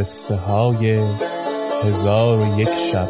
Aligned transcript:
قصه 0.00 0.36
های 0.36 1.00
هزار 1.82 2.38
و 2.38 2.60
یک 2.60 2.74
شب. 2.74 3.08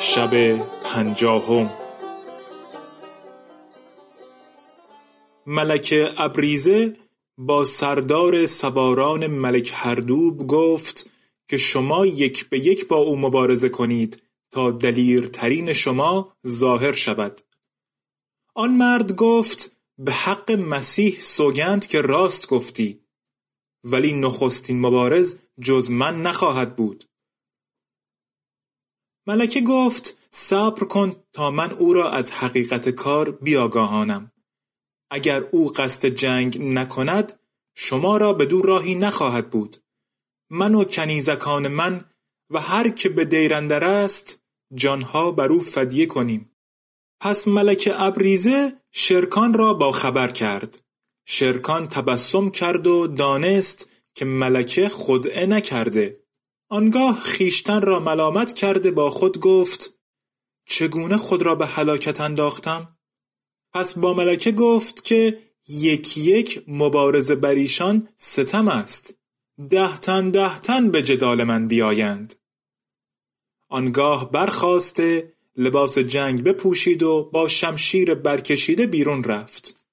شب 0.00 0.56
پنجاهم. 0.84 1.70
ملک 5.46 5.94
ابریزه 6.18 7.03
با 7.38 7.64
سردار 7.64 8.46
سواران 8.46 9.26
ملک 9.26 9.70
هردوب 9.74 10.46
گفت 10.46 11.10
که 11.48 11.56
شما 11.56 12.06
یک 12.06 12.48
به 12.48 12.58
یک 12.58 12.88
با 12.88 12.96
او 12.96 13.16
مبارزه 13.16 13.68
کنید 13.68 14.22
تا 14.50 14.70
دلیرترین 14.70 15.72
شما 15.72 16.36
ظاهر 16.46 16.92
شود. 16.92 17.40
آن 18.54 18.72
مرد 18.76 19.16
گفت 19.16 19.76
به 19.98 20.12
حق 20.12 20.52
مسیح 20.52 21.20
سوگند 21.20 21.86
که 21.86 22.00
راست 22.00 22.48
گفتی 22.48 23.00
ولی 23.84 24.12
نخستین 24.12 24.80
مبارز 24.80 25.40
جز 25.60 25.90
من 25.90 26.22
نخواهد 26.22 26.76
بود. 26.76 27.04
ملکه 29.26 29.60
گفت 29.60 30.28
صبر 30.30 30.84
کن 30.84 31.16
تا 31.32 31.50
من 31.50 31.70
او 31.70 31.92
را 31.92 32.10
از 32.10 32.30
حقیقت 32.30 32.88
کار 32.88 33.30
بیاگاهانم. 33.30 34.33
اگر 35.14 35.40
او 35.50 35.70
قصد 35.70 36.06
جنگ 36.06 36.62
نکند 36.62 37.40
شما 37.74 38.16
را 38.16 38.32
به 38.32 38.46
دور 38.46 38.66
راهی 38.66 38.94
نخواهد 38.94 39.50
بود. 39.50 39.76
من 40.50 40.74
و 40.74 40.84
کنیزکان 40.84 41.68
من 41.68 42.04
و 42.50 42.60
هر 42.60 42.88
که 42.88 43.08
به 43.08 43.24
دیرندر 43.24 43.84
است 43.84 44.42
جانها 44.74 45.30
بر 45.30 45.48
او 45.48 45.60
فدیه 45.60 46.06
کنیم. 46.06 46.50
پس 47.20 47.48
ملک 47.48 47.90
ابریزه 47.94 48.72
شرکان 48.92 49.54
را 49.54 49.74
با 49.74 49.92
خبر 49.92 50.28
کرد. 50.28 50.82
شرکان 51.26 51.88
تبسم 51.88 52.50
کرد 52.50 52.86
و 52.86 53.06
دانست 53.06 53.88
که 54.14 54.24
ملکه 54.24 54.88
خدعه 54.88 55.46
نکرده. 55.46 56.20
آنگاه 56.68 57.20
خیشتن 57.20 57.80
را 57.80 58.00
ملامت 58.00 58.52
کرده 58.52 58.90
با 58.90 59.10
خود 59.10 59.40
گفت 59.40 59.98
چگونه 60.66 61.16
خود 61.16 61.42
را 61.42 61.54
به 61.54 61.66
هلاکت 61.66 62.20
انداختم؟ 62.20 62.93
پس 63.74 63.98
با 63.98 64.14
ملکه 64.14 64.52
گفت 64.52 65.04
که 65.04 65.38
یک 65.68 66.18
یک 66.18 66.64
مبارزه 66.68 67.34
بر 67.34 67.54
ایشان 67.54 68.08
ستم 68.16 68.68
است. 68.68 69.14
ده 69.70 69.98
تن 69.98 70.30
ده 70.30 70.58
تن 70.58 70.90
به 70.90 71.02
جدال 71.02 71.44
من 71.44 71.68
بیایند. 71.68 72.34
آنگاه 73.68 74.32
برخواسته 74.32 75.32
لباس 75.56 75.98
جنگ 75.98 76.44
بپوشید 76.44 77.02
و 77.02 77.30
با 77.32 77.48
شمشیر 77.48 78.14
برکشیده 78.14 78.86
بیرون 78.86 79.24
رفت. 79.24 79.84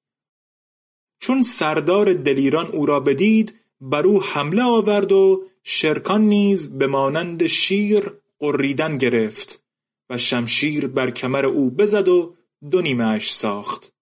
چون 1.19 1.41
سردار 1.41 2.13
دلیران 2.13 2.67
او 2.67 2.85
را 2.85 2.99
بدید 2.99 3.59
بر 3.81 4.07
او 4.07 4.23
حمله 4.23 4.63
آورد 4.63 5.11
و 5.11 5.43
شرکان 5.63 6.21
نیز 6.21 6.77
به 6.77 6.87
مانند 6.87 7.47
شیر 7.47 8.11
قریدن 8.39 8.97
گرفت 8.97 9.63
و 10.09 10.17
شمشیر 10.17 10.87
بر 10.87 11.11
کمر 11.11 11.45
او 11.45 11.71
بزد 11.71 12.07
و 12.07 12.35
دو 12.69 12.81
نیمهاش 12.81 13.33
ساخت. 13.33 13.93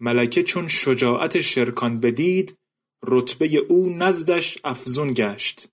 ملکه 0.00 0.42
چون 0.42 0.68
شجاعت 0.68 1.40
شرکان 1.40 2.00
بدید 2.00 2.58
رتبه 3.02 3.46
او 3.56 3.88
نزدش 3.96 4.58
افزون 4.64 5.12
گشت. 5.12 5.68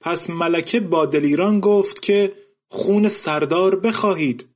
پس 0.00 0.30
ملکه 0.30 0.80
با 0.80 1.06
دلیران 1.06 1.60
گفت 1.60 2.02
که 2.02 2.36
خون 2.70 3.08
سردار 3.08 3.80
بخواهید. 3.80 4.54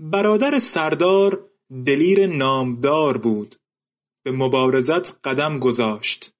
برادر 0.00 0.58
سردار 0.58 1.50
دلیر 1.86 2.26
نامدار 2.26 3.18
بود. 3.18 3.56
به 4.24 4.32
مبارزت 4.32 5.26
قدم 5.26 5.58
گذاشت. 5.58 6.32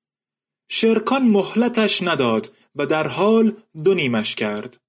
شرکان 0.70 1.22
مهلتش 1.22 2.02
نداد 2.02 2.56
و 2.75 2.86
در 2.86 3.08
حال 3.08 3.62
دو 3.84 3.94
نیمش 3.94 4.34
کرد. 4.34 4.80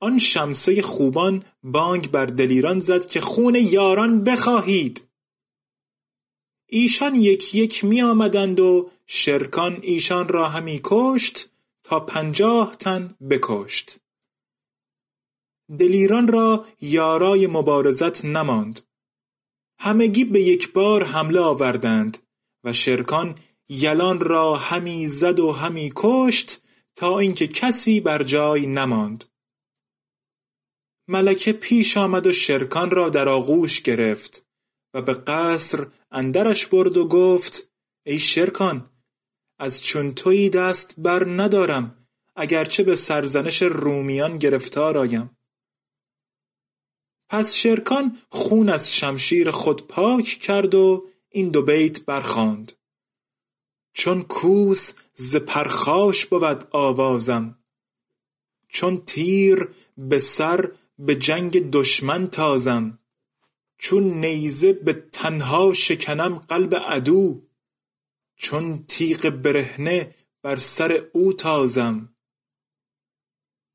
آن 0.00 0.18
شمسه 0.18 0.82
خوبان 0.82 1.44
بانگ 1.62 2.10
بر 2.10 2.26
دلیران 2.26 2.80
زد 2.80 3.06
که 3.06 3.20
خون 3.20 3.54
یاران 3.54 4.24
بخواهید. 4.24 5.02
ایشان 6.66 7.14
یک 7.14 7.54
یک 7.54 7.84
می 7.84 8.02
آمدند 8.02 8.60
و 8.60 8.90
شرکان 9.06 9.78
ایشان 9.82 10.28
را 10.28 10.48
همی 10.48 10.80
کشت 10.84 11.50
تا 11.82 12.00
پنجاه 12.00 12.76
تن 12.76 13.14
بکشت. 13.30 13.98
دلیران 15.78 16.28
را 16.28 16.66
یارای 16.80 17.46
مبارزت 17.46 18.24
نماند. 18.24 18.80
همگی 19.78 20.24
به 20.24 20.40
یک 20.40 20.72
بار 20.72 21.04
حمله 21.04 21.40
آوردند 21.40 22.18
و 22.64 22.72
شرکان 22.72 23.38
یلان 23.68 24.20
را 24.20 24.56
همی 24.56 25.06
زد 25.06 25.40
و 25.40 25.52
همی 25.52 25.92
کشت 25.96 26.62
تا 26.96 27.18
اینکه 27.18 27.46
کسی 27.46 28.00
بر 28.00 28.22
جای 28.22 28.66
نماند. 28.66 29.24
ملکه 31.08 31.52
پیش 31.52 31.96
آمد 31.96 32.26
و 32.26 32.32
شرکان 32.32 32.90
را 32.90 33.08
در 33.08 33.28
آغوش 33.28 33.82
گرفت 33.82 34.46
و 34.94 35.02
به 35.02 35.14
قصر 35.14 35.86
اندرش 36.12 36.66
برد 36.66 36.96
و 36.96 37.08
گفت 37.08 37.72
ای 38.06 38.18
شرکان 38.18 38.90
از 39.58 39.82
چون 39.82 40.14
تویی 40.14 40.50
دست 40.50 40.94
بر 40.98 41.26
ندارم 41.28 42.06
اگرچه 42.36 42.82
به 42.82 42.96
سرزنش 42.96 43.62
رومیان 43.62 44.38
گرفتار 44.38 44.98
آیم. 44.98 45.36
پس 47.28 47.54
شرکان 47.54 48.18
خون 48.28 48.68
از 48.68 48.94
شمشیر 48.94 49.50
خود 49.50 49.86
پاک 49.86 50.24
کرد 50.24 50.74
و 50.74 51.06
این 51.30 51.50
دو 51.50 51.62
بیت 51.62 52.04
برخواند. 52.04 52.72
چون 53.92 54.22
کوس 54.22 54.92
ز 55.14 55.36
پرخاش 55.36 56.26
بود 56.26 56.68
آوازم 56.70 57.58
چون 58.68 58.96
تیر 58.96 59.68
به 59.98 60.18
سر 60.18 60.70
به 60.98 61.14
جنگ 61.14 61.70
دشمن 61.70 62.26
تازم 62.26 62.98
چون 63.78 64.02
نیزه 64.02 64.72
به 64.72 64.92
تنها 64.92 65.72
شکنم 65.72 66.34
قلب 66.34 66.74
عدو 66.74 67.42
چون 68.36 68.84
تیغ 68.88 69.30
برهنه 69.30 70.14
بر 70.42 70.56
سر 70.56 71.06
او 71.12 71.32
تازم. 71.32 72.14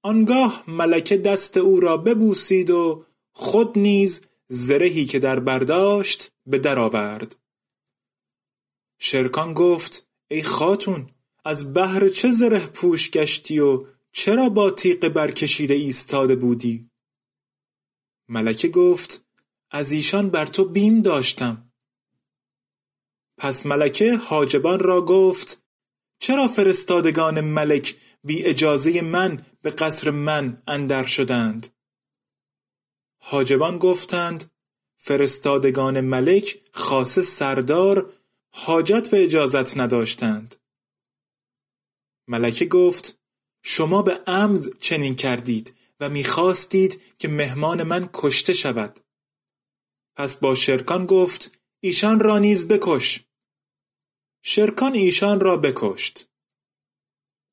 آنگاه 0.04 0.64
ملکه 0.68 1.18
دست 1.18 1.58
او 1.58 1.80
را 1.80 1.98
ببوسید 1.98 2.70
و 2.70 3.06
خود 3.32 3.78
نیز 3.78 4.22
زرهی 4.48 5.06
که 5.06 5.20
در 5.20 5.40
برداشت 5.40 6.32
به 6.46 6.58
در 6.60 6.80
آورد. 6.80 7.36
شرکان 9.00 9.54
گفت 9.54 10.08
ای 10.32 10.44
خاتون 10.44 11.10
از 11.46 11.74
بهر 11.74 12.10
چه 12.10 12.32
زره 12.32 12.68
پوش 12.68 13.12
گشتی 13.12 13.60
و 13.60 13.86
چرا 14.12 14.50
با 14.50 14.72
تیغ 14.72 15.08
برکشیده 15.08 15.74
ایستاده 15.74 16.36
بودی؟ 16.36 16.89
ملکه 18.30 18.68
گفت 18.68 19.26
از 19.72 19.92
ایشان 19.92 20.30
بر 20.30 20.46
تو 20.46 20.66
بیم 20.66 21.02
داشتم. 21.02 21.72
پس 23.38 23.66
ملکه 23.66 24.16
حاجبان 24.16 24.80
را 24.80 25.02
گفت 25.02 25.64
چرا 26.20 26.48
فرستادگان 26.48 27.42
ملک 27.42 27.96
بی 28.24 28.44
اجازه 28.44 29.02
من 29.02 29.46
به 29.62 29.70
قصر 29.70 30.10
من 30.10 30.62
اندر 30.68 31.06
شدند؟ 31.06 31.68
حاجبان 33.22 33.78
گفتند 33.78 34.52
فرستادگان 34.98 36.02
ملک 36.02 36.62
خاصه 36.72 37.22
سردار 37.22 38.14
حاجت 38.52 39.10
به 39.10 39.24
اجازت 39.24 39.78
نداشتند. 39.78 40.56
ملکه 42.28 42.66
گفت 42.66 43.20
شما 43.64 44.02
به 44.02 44.20
عمد 44.28 44.80
چنین 44.80 45.16
کردید 45.16 45.79
و 46.00 46.10
می‌خواستید 46.10 47.02
که 47.18 47.28
مهمان 47.28 47.84
من 47.84 48.10
کشته 48.14 48.54
شود. 48.54 49.00
پس 50.16 50.36
با 50.36 50.56
شرکان 50.56 51.06
گفت 51.06 51.60
ایشان 51.80 52.20
را 52.20 52.40
نیز 52.40 52.68
بکش. 52.68 53.26
شرکان 54.44 54.94
ایشان 54.94 55.40
را 55.40 55.58
بکشت. 55.58 56.30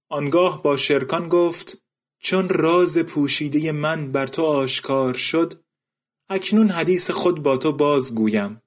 آنگاه 0.08 0.62
با 0.62 0.76
شرکان 0.76 1.28
گفت 1.28 1.82
چون 2.19 2.48
راز 2.48 2.98
پوشیده 2.98 3.72
من 3.72 4.12
بر 4.12 4.26
تو 4.26 4.43
آشکار 4.43 5.14
شد 5.14 5.64
اکنون 6.28 6.69
حدیث 6.69 7.10
خود 7.10 7.43
با 7.43 7.56
تو 7.56 7.72
بازگویم. 7.72 8.62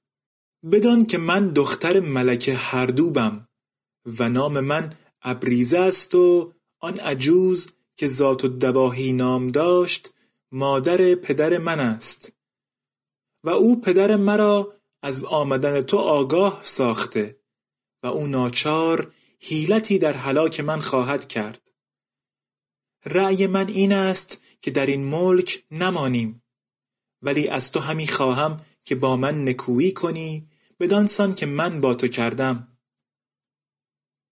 بدان 0.72 1.06
که 1.06 1.18
من 1.18 1.48
دختر 1.48 2.00
ملک 2.00 2.50
هردوبم 2.56 3.48
و 4.18 4.28
نام 4.28 4.60
من 4.60 4.96
ابریزه 5.22 5.78
است 5.78 6.14
و 6.14 6.52
آن 6.78 6.96
عجوز 6.96 7.72
که 8.00 8.08
ذات 8.08 8.44
الدواهی 8.44 9.12
نام 9.12 9.48
داشت 9.48 10.12
مادر 10.52 11.14
پدر 11.14 11.58
من 11.58 11.80
است. 11.80 12.32
و 13.44 13.50
او 13.50 13.80
پدر 13.80 14.16
مرا 14.16 14.74
از 15.02 15.24
آمدن 15.24 15.82
تو 15.82 15.96
آگاه 15.96 16.60
ساخته 16.64 17.40
و 18.02 18.06
او 18.06 18.26
ناچار 18.26 19.12
حیلتی 19.40 19.98
در 19.98 20.12
هلاک 20.12 20.60
من 20.60 20.80
خواهد 20.80 21.28
کرد. 21.28 21.70
رأی 23.04 23.46
من 23.46 23.68
این 23.68 23.92
است 23.92 24.40
که 24.62 24.70
در 24.70 24.86
این 24.86 25.04
ملک 25.04 25.64
نمانیم 25.70 26.42
ولی 27.22 27.48
از 27.48 27.72
تو 27.72 27.80
همی 27.80 28.06
خواهم 28.06 28.56
که 28.84 28.94
با 28.94 29.16
من 29.16 29.48
نکویی 29.48 29.92
کنی 29.92 30.48
بدانسان 30.80 31.34
که 31.34 31.46
من 31.46 31.80
با 31.80 31.94
تو 31.94 32.08
کردم. 32.08 32.78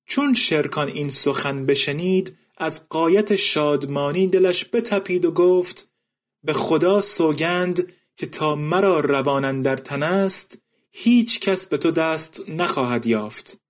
چون 0.07 0.35
شرکان 0.35 0.89
این 0.89 1.11
سخن 1.11 1.67
بشنید 1.67 2.37
از 2.61 2.89
قایت 2.89 3.37
شادمانی 3.37 4.27
دلش 4.27 4.65
بتپید 4.73 5.25
و 5.25 5.31
گفت 5.31 5.93
به 6.45 6.53
خدا 6.53 7.01
سوگند 7.01 7.93
که 8.17 8.27
تا 8.27 8.55
مرا 8.55 9.01
روان 9.01 9.63
در 9.63 9.77
تن 9.77 10.03
است 10.03 10.59
هیچ 10.91 11.41
کس 11.41 11.67
به 11.67 11.79
تو 11.79 11.91
دست 11.91 12.49
نخواهد 12.49 13.07
یافت. 13.07 13.61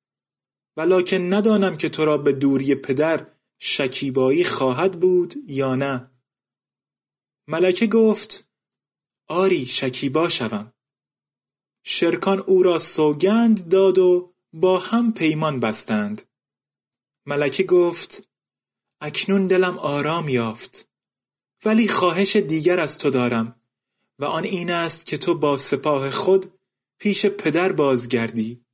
ولکن 0.77 1.35
ندانم 1.35 1.77
که 1.77 1.89
تو 1.89 2.05
را 2.05 2.19
به 2.19 2.33
دوری 2.33 2.75
پدر 2.75 3.27
شکیبایی 3.59 4.45
خواهد 4.45 5.01
بود 5.01 5.35
یا 5.47 5.75
نه. 5.75 6.11
ملکه 7.49 7.87
گفت 7.87 8.51
آری 9.27 9.67
شکیبا 9.67 10.29
شوم. 10.29 10.73
شرکان 11.83 12.39
او 12.39 12.63
را 12.63 12.79
سوگند 12.79 13.69
داد 13.69 13.99
و 13.99 14.35
با 14.53 14.79
هم 14.79 15.13
پیمان 15.13 15.61
بستند. 15.61 16.23
ملکه 17.27 17.63
گفت 17.63 18.28
اکنون 19.01 19.47
دلم 19.47 19.79
آرام 19.79 20.29
یافت. 20.29 20.89
ولی 21.65 21.89
خواهش 21.89 22.37
دیگر 22.37 22.81
از 22.81 22.99
تو 22.99 23.11
دارم 23.11 23.61
و 24.19 24.25
آن 24.25 24.45
این 24.45 24.71
است 24.71 25.07
که 25.07 25.19
تو 25.19 25.35
با 25.35 25.57
سپاه 25.57 26.11
خود 26.11 26.53
پیش 27.01 27.27
پدر 27.27 27.73
بازگردی. 27.73 28.65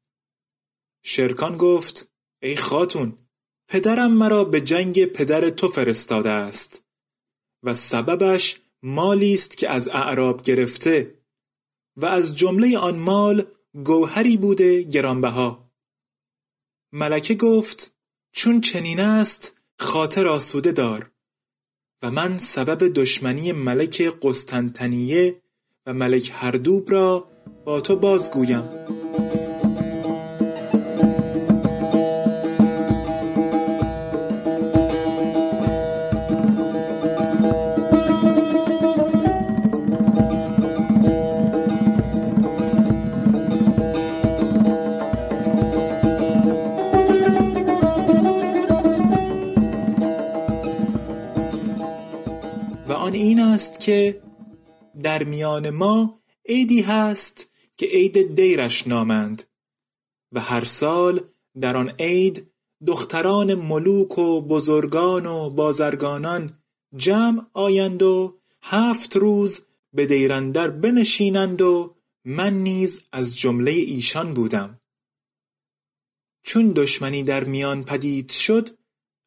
شرکان 1.02 1.56
گفت 1.56 2.12
ای 2.42 2.56
خاتون 2.56 3.18
پدرم 3.68 4.12
مرا 4.12 4.44
به 4.44 4.60
جنگ 4.60 5.04
پدر 5.04 5.50
تو 5.50 5.68
فرستاده 5.68 6.30
است 6.30 6.84
و 7.62 7.74
سببش 7.74 8.60
مالی 8.82 9.34
است 9.34 9.56
که 9.56 9.70
از 9.70 9.88
اعراب 9.88 10.42
گرفته 10.42 11.18
و 11.96 12.06
از 12.06 12.36
جمله 12.36 12.78
آن 12.78 12.98
مال 12.98 13.46
گوهری 13.84 14.36
بوده 14.36 14.82
گرانبها. 14.82 15.70
ملکه 16.92 17.34
گفت 17.34 17.96
چون 18.32 18.60
چنین 18.60 19.00
است 19.00 19.60
خاطر 19.84 20.28
آسوده 20.28 20.72
دار 20.72 21.10
و 22.02 22.10
من 22.10 22.38
سبب 22.38 22.92
دشمنی 22.94 23.52
ملک 23.52 24.12
قسطنطنیه 24.22 25.42
و 25.86 25.94
ملک 25.94 26.30
هردوب 26.34 26.90
را 26.90 27.28
با 27.64 27.80
تو 27.80 27.96
بازگویم. 27.96 28.68
که 53.84 54.22
در 55.02 55.24
میان 55.24 55.70
ما 55.70 56.20
عیدی 56.48 56.80
هست 56.80 57.50
که 57.76 57.86
عید 57.86 58.34
دیرش 58.34 58.86
نامند 58.86 59.42
و 60.32 60.40
هر 60.40 60.64
سال 60.64 61.20
در 61.60 61.76
آن 61.76 61.90
عید 61.98 62.50
دختران 62.86 63.54
ملوک 63.54 64.18
و 64.18 64.40
بزرگان 64.40 65.26
و 65.26 65.50
بازرگانان 65.50 66.58
جمع 66.96 67.42
آیند 67.52 68.02
و 68.02 68.38
هفت 68.62 69.16
روز 69.16 69.66
به 69.92 70.06
دیرندر 70.06 70.70
بنشینند 70.70 71.62
و 71.62 71.94
من 72.24 72.54
نیز 72.54 73.02
از 73.12 73.38
جمله 73.38 73.70
ایشان 73.70 74.34
بودم. 74.34 74.80
چون 76.42 76.72
دشمنی 76.72 77.22
در 77.22 77.44
میان 77.44 77.84
پدید 77.84 78.30
شد 78.30 78.68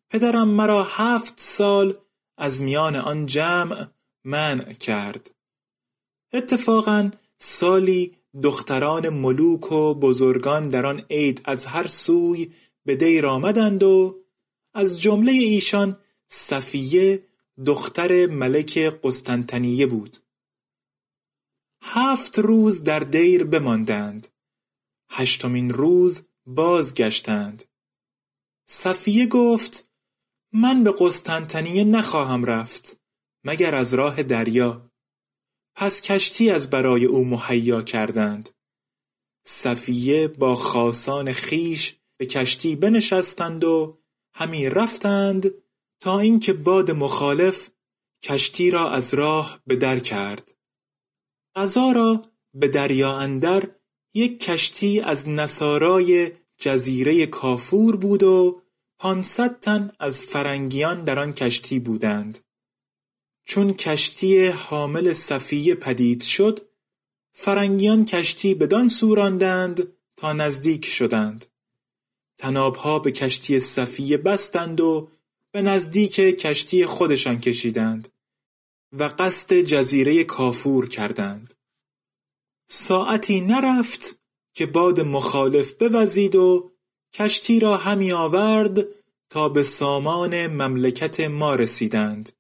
پدرم 0.10 0.48
مرا 0.48 0.84
هفت 0.84 1.40
سال 1.40 1.98
از 2.38 2.64
میان 2.64 2.96
آن 2.96 3.26
جمع 3.26 3.88
منع 4.28 4.74
کرد. 4.74 5.32
اتفاقا 6.34 7.12
سالی 7.38 8.18
دختران 8.44 9.10
ملوک 9.10 9.72
و 9.72 9.94
بزرگان 9.94 10.70
در 10.70 10.86
آن 10.86 11.04
عید 11.10 11.42
از 11.46 11.66
هر 11.66 11.88
سوی 11.88 12.52
به 12.86 12.96
دیر 12.96 13.28
آمدند 13.28 13.84
و 13.84 14.24
از 14.74 15.02
جمله 15.02 15.32
ایشان 15.32 16.00
صفیه 16.28 17.28
دختر 17.66 18.26
ملک 18.26 18.78
قسطنطنیه 18.78 19.86
بود. 19.86 20.18
هفت 21.82 22.40
روز 22.40 22.84
در 22.84 23.00
دیر 23.00 23.44
بماندند. 23.44 24.28
هشتمین 25.10 25.70
روز 25.70 26.28
بازگشتند. 26.46 27.64
صفیه 28.66 29.28
گفت 29.28 29.92
من 30.54 30.84
به 30.84 30.94
قسطنطنیه 31.00 31.84
نخواهم 31.84 32.46
رفت. 32.46 33.07
مگر 33.44 33.76
از 33.76 33.94
راه 33.94 34.24
دریا. 34.24 34.92
پس 35.76 36.02
کشتی 36.02 36.50
از 36.50 36.70
برای 36.70 37.06
او 37.06 37.26
مهیا 37.26 37.82
کردند. 37.82 38.50
صفیه 39.46 40.28
با 40.28 40.56
خاصان 40.56 41.32
خیش 41.32 41.96
به 42.18 42.26
کشتی 42.26 42.76
بنشستند 42.76 43.64
و 43.64 43.98
همی 44.34 44.70
رفتند 44.70 45.54
تا 46.00 46.20
اینکه 46.20 46.54
باد 46.54 46.92
مخالف 46.92 47.70
کشتی 48.24 48.72
را 48.72 48.92
از 48.92 49.14
راه 49.14 49.60
به 49.68 49.76
در 49.76 50.00
کرد. 50.00 50.54
قضا 51.56 51.92
را 51.92 52.22
به 52.54 52.68
دریا 52.68 53.18
اندر 53.18 53.70
یک 54.14 54.40
کشتی 54.40 55.00
از 55.00 55.30
نصارای 55.30 56.32
جزیره 56.58 57.26
کافور 57.26 57.96
بود 57.96 58.24
و 58.24 58.62
پانصد 59.00 59.60
تن 59.60 59.92
از 60.00 60.24
فرنگیان 60.24 61.04
در 61.04 61.20
آن 61.20 61.34
کشتی 61.34 61.80
بودند. 61.80 62.47
چون 63.48 63.74
کشتی 63.74 64.46
حامل 64.46 65.14
صفیه 65.14 65.76
پدید 65.76 66.24
شد 66.24 66.60
فرنگیان 67.34 68.06
کشتی 68.06 68.54
بدان 68.54 68.88
سوراندند 68.88 69.94
تا 70.16 70.34
نزدیک 70.34 70.86
شدند. 70.86 71.46
تنابها 72.38 73.00
به 73.00 73.12
کشتی 73.12 73.60
صفیه 73.60 74.18
بستند 74.18 74.82
و 74.82 75.10
به 75.52 75.62
نزدیک 75.62 76.16
کشتی 76.16 76.86
خودشان 76.86 77.40
کشیدند 77.40 78.10
و 78.92 79.04
قصد 79.04 79.62
جزیره 79.62 80.24
کافور 80.24 80.88
کردند. 80.88 81.54
ساعتی 82.70 83.42
نرفت 83.42 84.20
که 84.54 84.66
باد 84.66 85.00
مخالف 85.00 85.74
بوزید 85.74 86.36
و 86.36 86.72
کشتی 87.14 87.60
را 87.60 87.78
همی 87.78 88.12
آورد 88.12 88.80
تا 89.30 89.50
به 89.50 89.64
سامان 89.64 90.48
مملکت 90.48 91.20
ما 91.20 91.56
رسیدند. 91.56 92.32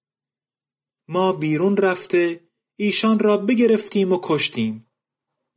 ما 1.07 1.33
بیرون 1.33 1.77
رفته 1.77 2.41
ایشان 2.75 3.19
را 3.19 3.37
بگرفتیم 3.37 4.11
و 4.11 4.19
کشتیم. 4.23 4.87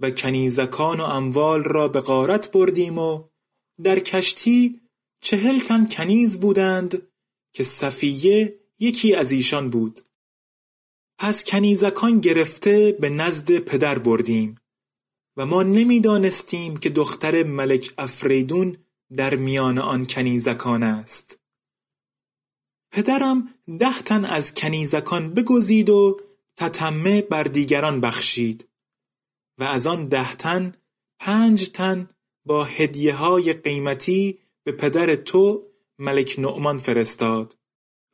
و 0.01 0.11
کنیزکان 0.11 1.01
و 1.01 1.05
اموال 1.05 1.65
را 1.65 1.89
به 1.89 2.01
غارت 2.01 2.53
بردیم 2.53 2.99
و 2.99 3.25
در 3.83 3.99
کشتی 3.99 4.81
چهل 5.21 5.59
تن 5.59 5.87
کنیز 5.87 6.41
بودند 6.41 7.03
که 7.53 7.63
صفیه 7.63 8.61
یکی 8.79 9.15
از 9.15 9.33
ایشان 9.33 9.71
بود. 9.71 10.01
پس 11.19 11.45
کنیزکان 11.45 12.21
گرفته 12.21 12.97
به 13.01 13.11
نزد 13.11 13.59
پدر 13.59 13.99
بردیم 13.99 14.55
و 15.37 15.47
ما 15.47 15.63
نمی‌دانستیم 15.63 16.77
که 16.77 16.91
دختر 16.91 17.43
ملک 17.43 17.95
افریدون 17.99 18.77
در 19.17 19.37
میان 19.37 19.79
آن 19.79 20.07
کنیزکان 20.07 20.83
است. 20.83 21.40
پدرم 22.93 23.55
ده 23.79 23.99
تن 24.03 24.25
از 24.25 24.55
کنیزکان 24.55 25.35
بگزید 25.35 25.91
و 25.91 26.21
تتمه 26.57 27.23
بر 27.23 27.43
دیگران 27.43 28.01
بخشید. 28.01 28.69
و 29.59 29.65
از 29.65 29.87
آن 29.87 30.09
ده 30.09 30.35
تن 30.35 30.73
پنج 31.19 31.69
تن 31.69 32.09
با 32.45 32.65
هدیه 32.65 33.15
های 33.15 33.53
قیمتی 33.53 34.39
به 34.65 34.73
پدر 34.73 35.15
تو 35.15 35.67
ملک 35.99 36.35
نعمان 36.39 36.79
فرستاد. 36.79 37.57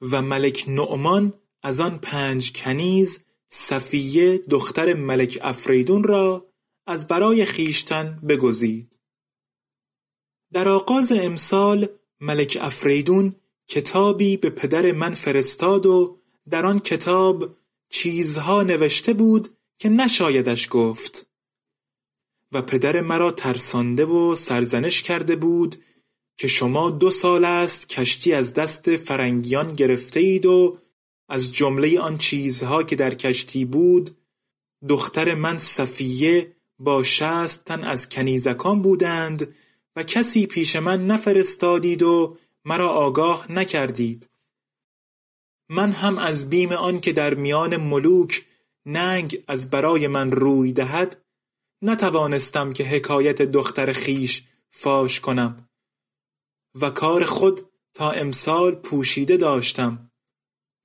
و 0.00 0.22
ملک 0.22 0.64
نعمان 0.68 1.34
از 1.62 1.80
آن 1.80 1.98
پنج 1.98 2.52
کنیز 2.52 3.24
صفیه 3.50 4.38
دختر 4.38 4.94
ملک 4.94 5.38
افریدون 5.42 6.02
را 6.02 6.46
از 6.86 7.08
برای 7.08 7.44
خیشتن 7.44 8.20
بگزید. 8.28 8.98
در 10.52 10.68
آغاز 10.68 11.12
امسال 11.12 11.88
ملک 12.20 12.58
افریدون 12.60 13.34
کتابی 13.68 14.36
به 14.36 14.50
پدر 14.50 14.92
من 14.92 15.14
فرستاد 15.14 15.86
و 15.86 16.18
در 16.50 16.66
آن 16.66 16.78
کتاب 16.78 17.56
چیزها 17.90 18.62
نوشته 18.62 19.14
بود 19.14 19.48
که 19.78 19.88
نشایدش 19.88 20.68
گفت. 20.70 21.26
و 22.52 22.62
پدر 22.62 23.00
مرا 23.00 23.30
ترسانده 23.30 24.04
و 24.06 24.34
سرزنش 24.34 25.02
کرده 25.02 25.36
بود 25.36 25.76
که 26.38 26.48
شما 26.48 26.90
دو 26.90 27.10
سال 27.10 27.44
است 27.44 27.88
کشتی 27.88 28.32
از 28.32 28.54
دست 28.54 28.96
فرنگیان 28.96 29.72
گرفته 29.72 30.20
اید 30.20 30.46
و 30.46 30.78
از 31.28 31.52
جمله 31.52 32.00
آن 32.00 32.18
چیزها 32.18 32.82
که 32.82 32.96
در 32.96 33.14
کشتی 33.14 33.64
بود 33.64 34.16
دختر 34.88 35.34
من 35.34 35.58
صفیه 35.58 36.56
با 36.78 37.02
شست 37.02 37.64
تن 37.64 37.84
از 37.84 38.08
کنیزکان 38.08 38.82
بودند 38.82 39.54
و 39.96 40.02
کسی 40.02 40.46
پیش 40.46 40.76
من 40.76 41.06
نفرستادید 41.06 42.02
و 42.02 42.36
مرا 42.66 42.88
آگاه 42.88 43.52
نکردید. 43.52 44.30
من 45.68 45.92
هم 45.92 46.18
از 46.18 46.50
بیم 46.50 46.72
آن 46.72 47.00
که 47.00 47.12
در 47.12 47.34
میان 47.34 47.76
ملوک 47.76 48.46
ننگ 48.86 49.44
از 49.48 49.70
برای 49.70 50.06
من 50.06 50.30
روی 50.30 50.72
دهد 50.72 51.24
نتوانستم 51.82 52.72
که 52.72 52.84
حکایت 52.84 53.42
دختر 53.42 53.92
خیش 53.92 54.44
فاش 54.70 55.20
کنم 55.20 55.68
و 56.80 56.90
کار 56.90 57.24
خود 57.24 57.60
تا 57.94 58.10
امسال 58.10 58.74
پوشیده 58.74 59.36
داشتم 59.36 60.10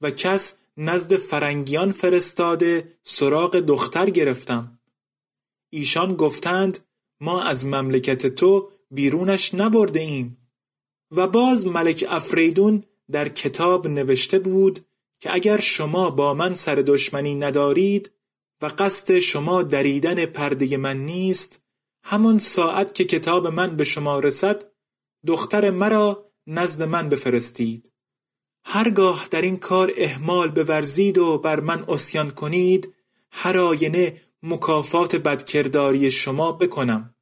و 0.01 0.11
کس 0.11 0.57
نزد 0.77 1.15
فرنگیان 1.15 1.91
فرستاده 1.91 3.00
سراغ 3.03 3.59
دختر 3.59 4.09
گرفتم. 4.09 4.79
ایشان 5.69 6.15
گفتند 6.15 6.79
ما 7.21 7.43
از 7.43 7.65
مملکت 7.65 8.27
تو 8.27 8.71
بیرونش 8.91 9.53
نبرده 9.53 10.00
ایم 10.00 10.40
و 11.11 11.27
باز 11.27 11.65
ملک 11.65 12.05
افریدون 12.09 12.83
در 13.11 13.29
کتاب 13.29 13.87
نوشته 13.87 14.39
بود 14.39 14.79
که 15.19 15.33
اگر 15.33 15.59
شما 15.59 16.09
با 16.09 16.33
من 16.33 16.53
سر 16.53 16.75
دشمنی 16.75 17.35
ندارید 17.35 18.11
و 18.61 18.65
قصد 18.65 19.19
شما 19.19 19.63
دریدن 19.63 20.25
پرده 20.25 20.77
من 20.77 20.97
نیست 20.97 21.61
همان 22.03 22.39
ساعت 22.39 22.93
که 22.93 23.05
کتاب 23.05 23.47
من 23.47 23.75
به 23.75 23.83
شما 23.83 24.19
رسد 24.19 24.63
دختر 25.27 25.69
مرا 25.69 26.31
نزد 26.47 26.83
من 26.83 27.09
بفرستید. 27.09 27.91
هرگاه 28.63 29.27
در 29.31 29.41
این 29.41 29.57
کار 29.57 29.91
احمال 29.97 30.49
بورزید 30.49 31.17
و 31.17 31.37
بر 31.37 31.59
من 31.59 31.85
اسیان 31.87 32.31
کنید 32.31 32.93
هر 33.31 33.57
آینه 33.57 34.21
مکافات 34.43 35.15
بدکرداری 35.15 36.11
شما 36.11 36.51
بکنم. 36.51 37.15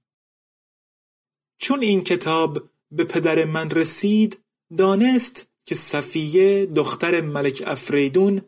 چون 1.57 1.81
این 1.81 2.03
کتاب 2.03 2.69
به 2.91 3.03
پدر 3.03 3.45
من 3.45 3.69
رسید 3.69 4.39
دانست 4.77 5.47
که 5.65 5.75
صفیه 5.75 6.65
دختر 6.65 7.21
ملک 7.21 7.63
افریدون 7.65 8.41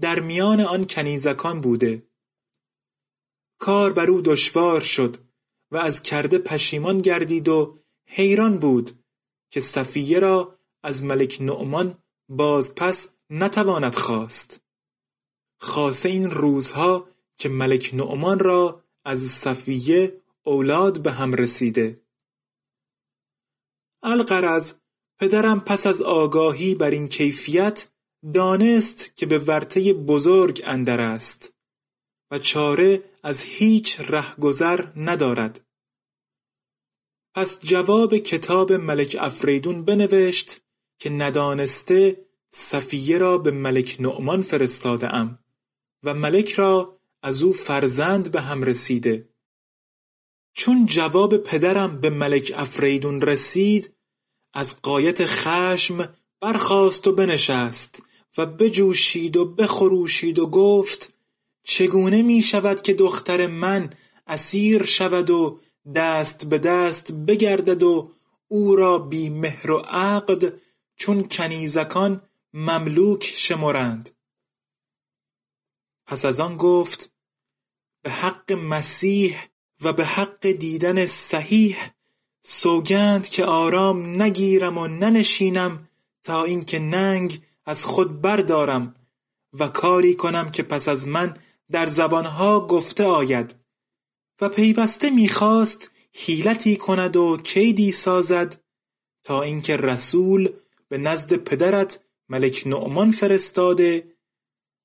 در 0.00 0.20
میان 0.20 0.60
آن 0.60 0.86
کنیزکان 0.86 1.60
بوده. 1.60 2.02
کار 3.58 3.92
بر 3.92 4.10
او 4.10 4.20
دشوار 4.20 4.80
شد 4.80 5.16
و 5.70 5.76
از 5.76 6.02
کرده 6.02 6.38
پشیمان 6.38 6.98
گردید 6.98 7.48
و 7.48 7.78
حیران 8.06 8.58
بود 8.58 8.90
که 9.50 9.60
صفیه 9.60 10.18
را 10.18 10.58
از 10.82 11.04
ملک 11.04 11.38
نعمان 11.40 11.98
باز 12.28 12.74
پس 12.74 13.08
نتواند 13.30 13.94
خواست. 13.94 14.60
خاصه 15.60 16.08
این 16.08 16.30
روزها 16.30 17.08
که 17.36 17.48
ملک 17.48 17.90
نعمان 17.92 18.38
را 18.38 18.84
از 19.04 19.20
صفیه 19.20 20.20
اولاد 20.42 21.02
به 21.02 21.12
هم 21.12 21.34
رسیده. 21.34 21.94
القرض 24.02 24.74
پدرم 25.20 25.60
پس 25.60 25.86
از 25.86 26.02
آگاهی 26.02 26.74
بر 26.74 26.90
این 26.90 27.08
کیفیت 27.08 27.92
دانست 28.34 29.16
که 29.16 29.26
به 29.26 29.38
ورطه 29.38 29.92
بزرگ 29.92 30.62
اندر 30.64 31.00
است 31.00 31.54
و 32.30 32.38
چاره 32.38 33.02
از 33.22 33.42
هیچ 33.42 34.00
رهگذر 34.00 34.86
ندارد. 34.96 35.60
پس 37.34 37.60
جواب 37.60 38.16
کتاب 38.16 38.72
ملک 38.72 39.16
افریدون 39.20 39.84
بنوشت 39.84 40.60
که 40.98 41.10
ندانسته 41.10 42.26
صفیه 42.50 43.18
را 43.18 43.38
به 43.38 43.50
ملک 43.50 43.96
نعمان 44.00 44.42
فرستاده 44.42 45.14
ام 45.14 45.38
و 46.02 46.14
ملک 46.14 46.52
را 46.52 47.00
از 47.22 47.42
او 47.42 47.52
فرزند 47.52 48.32
به 48.32 48.40
هم 48.40 48.62
رسیده. 48.62 49.31
چون 50.54 50.86
جواب 50.86 51.36
پدرم 51.36 52.00
به 52.00 52.10
ملک 52.10 52.52
افریدون 52.56 53.20
رسید 53.20 53.94
از 54.54 54.82
قایت 54.82 55.26
خشم 55.26 56.08
برخاست 56.40 57.06
و 57.06 57.12
بنشست 57.12 58.02
و 58.38 58.46
بجوشید 58.46 59.36
و 59.36 59.44
بخروشید 59.44 60.38
و 60.38 60.46
گفت 60.46 61.14
چگونه 61.62 62.22
می 62.22 62.42
شود 62.42 62.82
که 62.82 62.94
دختر 62.94 63.46
من 63.46 63.92
اسیر 64.26 64.84
شود 64.84 65.30
و 65.30 65.60
دست 65.94 66.46
به 66.46 66.58
دست 66.58 67.12
بگردد 67.12 67.82
و 67.82 68.10
او 68.48 68.76
را 68.76 68.98
بی 68.98 69.30
مهر 69.30 69.70
و 69.70 69.78
عقد 69.78 70.60
چون 70.96 71.28
کنیزکان 71.28 72.22
مملوک 72.54 73.24
شمرند؟ 73.24 74.10
پس 76.06 76.24
از 76.24 76.40
آن 76.40 76.56
گفت 76.56 77.14
به 78.02 78.10
حق 78.10 78.52
مسیح 78.52 79.36
و 79.84 79.92
به 79.92 80.04
حق 80.04 80.46
دیدن 80.46 81.06
صحیح 81.06 81.76
سوگند 82.42 83.28
که 83.28 83.44
آرام 83.44 84.22
نگیرم 84.22 84.78
و 84.78 84.86
ننشینم 84.86 85.88
تا 86.24 86.44
اینکه 86.44 86.78
ننگ 86.78 87.42
از 87.66 87.84
خود 87.84 88.20
بردارم 88.20 88.94
و 89.58 89.68
کاری 89.68 90.14
کنم 90.14 90.50
که 90.50 90.62
پس 90.62 90.88
از 90.88 91.08
من 91.08 91.36
در 91.70 91.86
زبانها 91.86 92.66
گفته 92.66 93.04
آید 93.04 93.54
و 94.40 94.48
پیوسته 94.48 95.10
می‌خواست 95.10 95.90
حیلتی 96.14 96.76
کند 96.76 97.16
و 97.16 97.36
کیدی 97.36 97.92
سازد 97.92 98.60
تا 99.24 99.42
اینکه 99.42 99.76
رسول 99.76 100.48
به 100.88 100.98
نزد 100.98 101.36
پدرت 101.36 102.04
ملک 102.28 102.62
نعمان 102.66 103.10
فرستاده 103.10 104.12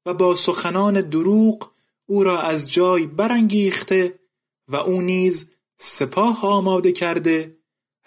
و 0.05 0.13
با 0.13 0.35
سخنان 0.35 1.01
دروغ 1.01 1.71
او 2.05 2.23
را 2.23 2.41
از 2.41 2.71
جای 2.73 3.05
برانگیخته 3.05 4.19
و 4.67 4.75
او 4.75 5.01
نیز 5.01 5.51
سپاه 5.79 6.45
آماده 6.45 6.91
کرده 6.91 7.57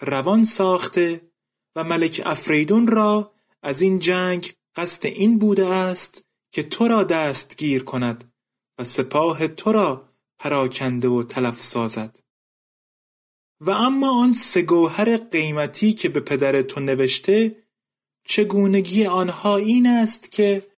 روان 0.01 0.43
ساخته 0.43 1.31
و 1.75 1.83
ملک 1.83 2.21
افریدون 2.25 2.87
را 2.87 3.33
از 3.63 3.81
این 3.81 3.99
جنگ 3.99 4.53
قصد 4.75 5.05
این 5.05 5.39
بوده 5.39 5.65
است 5.65 6.25
که 6.51 6.63
تو 6.63 6.87
را 6.87 7.03
دستگیر 7.03 7.83
کند 7.83 8.33
و 8.77 8.83
سپاه 8.83 9.47
تو 9.47 9.71
را 9.71 10.09
پراکنده 10.39 11.07
و 11.07 11.23
تلف 11.23 11.61
سازد. 11.61 12.19
و 13.61 13.69
اما 13.69 14.21
آن 14.23 14.33
سه 14.33 14.61
گوهر 14.61 15.17
قیمتی 15.17 15.93
که 15.93 16.09
به 16.09 16.19
پدر 16.19 16.61
تو 16.61 16.79
نوشته 16.79 17.63
چگونگی 18.27 19.05
آنها 19.05 19.57
این 19.57 19.87
است 19.87 20.31
که 20.31 20.71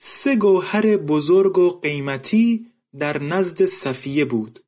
سه 0.00 0.36
گوهر 0.36 0.96
بزرگ 0.96 1.58
و 1.58 1.70
قیمتی 1.70 2.72
در 2.98 3.22
نزد 3.22 3.64
صفیه 3.64 4.24
بود. 4.24 4.58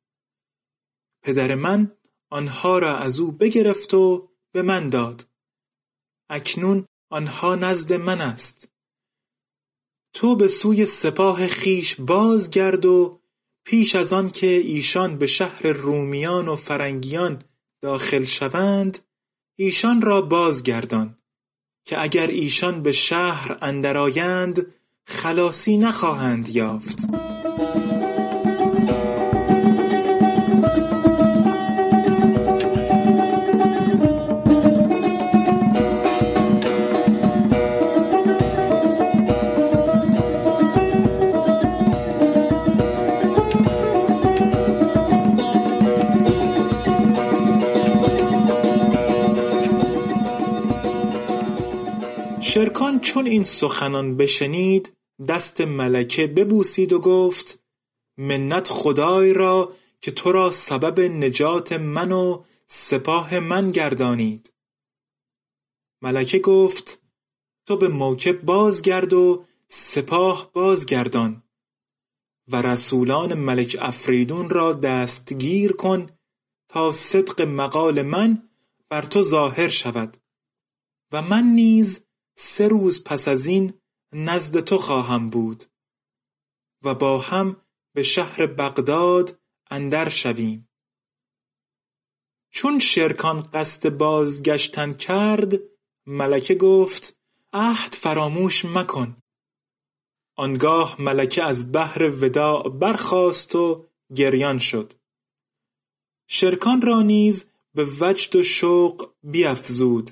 پدر 1.25 1.55
من 1.55 1.91
آنها 2.29 2.79
را 2.79 2.97
از 2.97 3.19
او 3.19 3.31
بگرفت 3.31 3.93
و 3.93 4.29
به 4.51 4.61
من 4.61 4.89
داد. 4.89 5.27
اکنون 6.29 6.85
آنها 7.09 7.55
نزد 7.55 7.93
من 7.93 8.21
است. 8.21 8.71
تو 10.13 10.35
به 10.35 10.47
سوی 10.47 10.85
سپاه 10.85 11.47
خیش 11.47 11.95
بازگرد 11.95 12.85
و 12.85 13.19
پیش 13.65 13.95
از 13.95 14.13
آن 14.13 14.29
که 14.29 14.47
ایشان 14.47 15.17
به 15.17 15.27
شهر 15.27 15.67
رومیان 15.67 16.47
و 16.47 16.55
فرنگیان 16.55 17.41
داخل 17.81 18.23
شوند 18.23 18.97
ایشان 19.55 20.01
را 20.01 20.21
بازگردان 20.21 21.17
که 21.85 22.01
اگر 22.01 22.27
ایشان 22.27 22.83
به 22.83 22.91
شهر 22.91 23.57
اندرآیند 23.61 24.73
خلاصی 25.05 25.77
نخواهند 25.77 26.49
یافت. 26.49 27.05
شرکان 52.55 52.99
چون 52.99 53.27
این 53.27 53.43
سخنان 53.43 54.17
بشنید 54.17 54.97
دست 55.27 55.61
ملکه 55.61 56.27
ببوسید 56.27 56.93
و 56.93 56.99
گفت 56.99 57.63
منت 58.17 58.69
خدای 58.69 59.33
را 59.33 59.73
که 60.01 60.11
تو 60.11 60.31
را 60.31 60.51
سبب 60.51 60.99
نجات 60.99 61.73
من 61.73 62.11
و 62.11 62.43
سپاه 62.67 63.39
من 63.39 63.71
گردانید. 63.71 64.53
ملکه 66.01 66.39
گفت 66.39 67.03
تو 67.65 67.77
به 67.77 67.87
موکب 67.87 68.41
بازگرد 68.41 69.13
و 69.13 69.45
سپاه 69.67 70.51
بازگردان 70.53 71.43
و 72.47 72.61
رسولان 72.61 73.33
ملک 73.33 73.77
افریدون 73.81 74.49
را 74.49 74.73
دستگیر 74.73 75.71
کن 75.71 76.09
تا 76.67 76.91
صدق 76.91 77.41
مقال 77.41 78.01
من 78.01 78.49
بر 78.89 79.01
تو 79.01 79.21
ظاهر 79.21 79.69
شود 79.69 80.17
و 81.11 81.21
من 81.21 81.43
نیز 81.43 82.04
سه 82.37 82.67
روز 82.67 83.03
پس 83.03 83.27
از 83.27 83.45
این 83.45 83.73
نزد 84.13 84.59
تو 84.59 84.77
خواهم 84.77 85.29
بود 85.29 85.63
و 86.83 86.93
با 86.93 87.17
هم 87.17 87.61
به 87.95 88.03
شهر 88.03 88.45
بغداد 88.45 89.39
اندر 89.71 90.09
شویم. 90.09 90.69
چون 92.51 92.79
شرکان 92.79 93.41
قصد 93.41 93.89
بازگشتن 93.89 94.93
کرد 94.93 95.53
ملکه 96.07 96.55
گفت 96.55 97.19
عهد 97.53 97.93
فراموش 97.93 98.65
مکن. 98.65 99.21
آنگاه 100.37 101.01
ملکه 101.01 101.43
از 101.43 101.71
بحر 101.71 102.23
وداع 102.23 102.69
برخاست 102.69 103.55
و 103.55 103.87
گریان 104.15 104.59
شد. 104.59 104.93
شرکان 106.27 106.81
را 106.81 107.01
نیز 107.01 107.51
به 107.75 107.85
وجد 107.99 108.35
و 108.35 108.43
شوق 108.43 109.13
بیافزود 109.23 110.11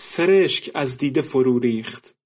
سرشک 0.00 0.70
از 0.74 0.98
دیده 0.98 1.22
فرو 1.22 1.58
ریخت. 1.58 2.16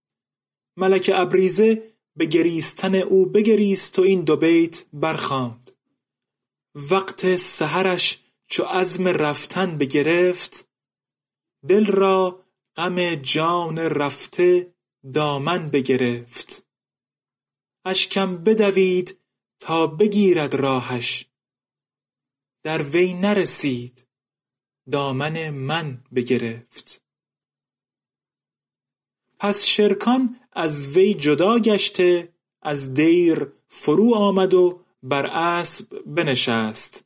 ملک 0.76 1.10
ابریزه 1.14 1.92
به 2.16 2.26
گریستن 2.26 2.94
او 2.94 3.26
بگریست 3.26 3.98
و 3.98 4.02
این 4.02 4.24
دو 4.24 4.36
بیت 4.36 4.84
برخواند 4.92 5.70
وقت 6.74 7.36
سحرش 7.36 8.22
چو 8.46 8.62
عزم 8.62 9.08
رفتن 9.08 9.78
بگرفت 9.78 10.68
دل 11.68 11.86
را 11.86 12.44
غم 12.76 13.14
جان 13.14 13.78
رفته 13.78 14.74
دامن 15.12 15.68
بگرفت. 15.68 16.68
اشکم 17.84 18.36
بدوید 18.36 19.18
تا 19.60 19.86
بگیرد 19.86 20.54
راهش 20.54 21.26
در 22.62 22.82
وی 22.82 23.14
نرسید 23.14 24.06
دامن 24.90 25.50
من 25.50 26.04
بگرفت. 26.14 27.01
پس 29.42 29.64
شرکان 29.64 30.36
از 30.52 30.96
وی 30.96 31.14
جدا 31.14 31.58
گشته 31.58 32.32
از 32.62 32.94
دیر 32.94 33.52
فرو 33.68 34.14
آمد 34.14 34.54
و 34.54 34.80
بر 35.02 35.26
اسب 35.26 36.02
بنشست 36.06 37.04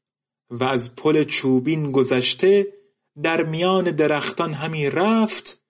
و 0.51 0.65
از 0.65 0.97
پل 0.97 1.25
چوبین 1.25 1.93
گذشته 1.93 2.73
در 3.23 3.45
میان 3.45 3.85
درختان 3.85 4.53
همی 4.53 4.91
رفت 4.91 5.63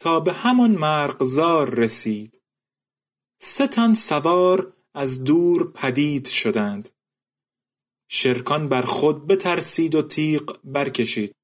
تا 0.00 0.20
به 0.20 0.32
همان 0.32 0.70
مرغزار 0.70 1.70
رسید. 1.74 2.40
سه 3.42 3.66
تن 3.66 3.94
سوار 3.94 4.72
از 4.94 5.24
دور 5.24 5.72
پدید 5.72 6.26
شدند. 6.26 6.88
شرکان 8.08 8.68
بر 8.68 8.82
خود 8.82 9.26
بترسید 9.26 9.94
و 9.94 10.02
تیغ 10.02 10.58
برکشید. 10.64 11.34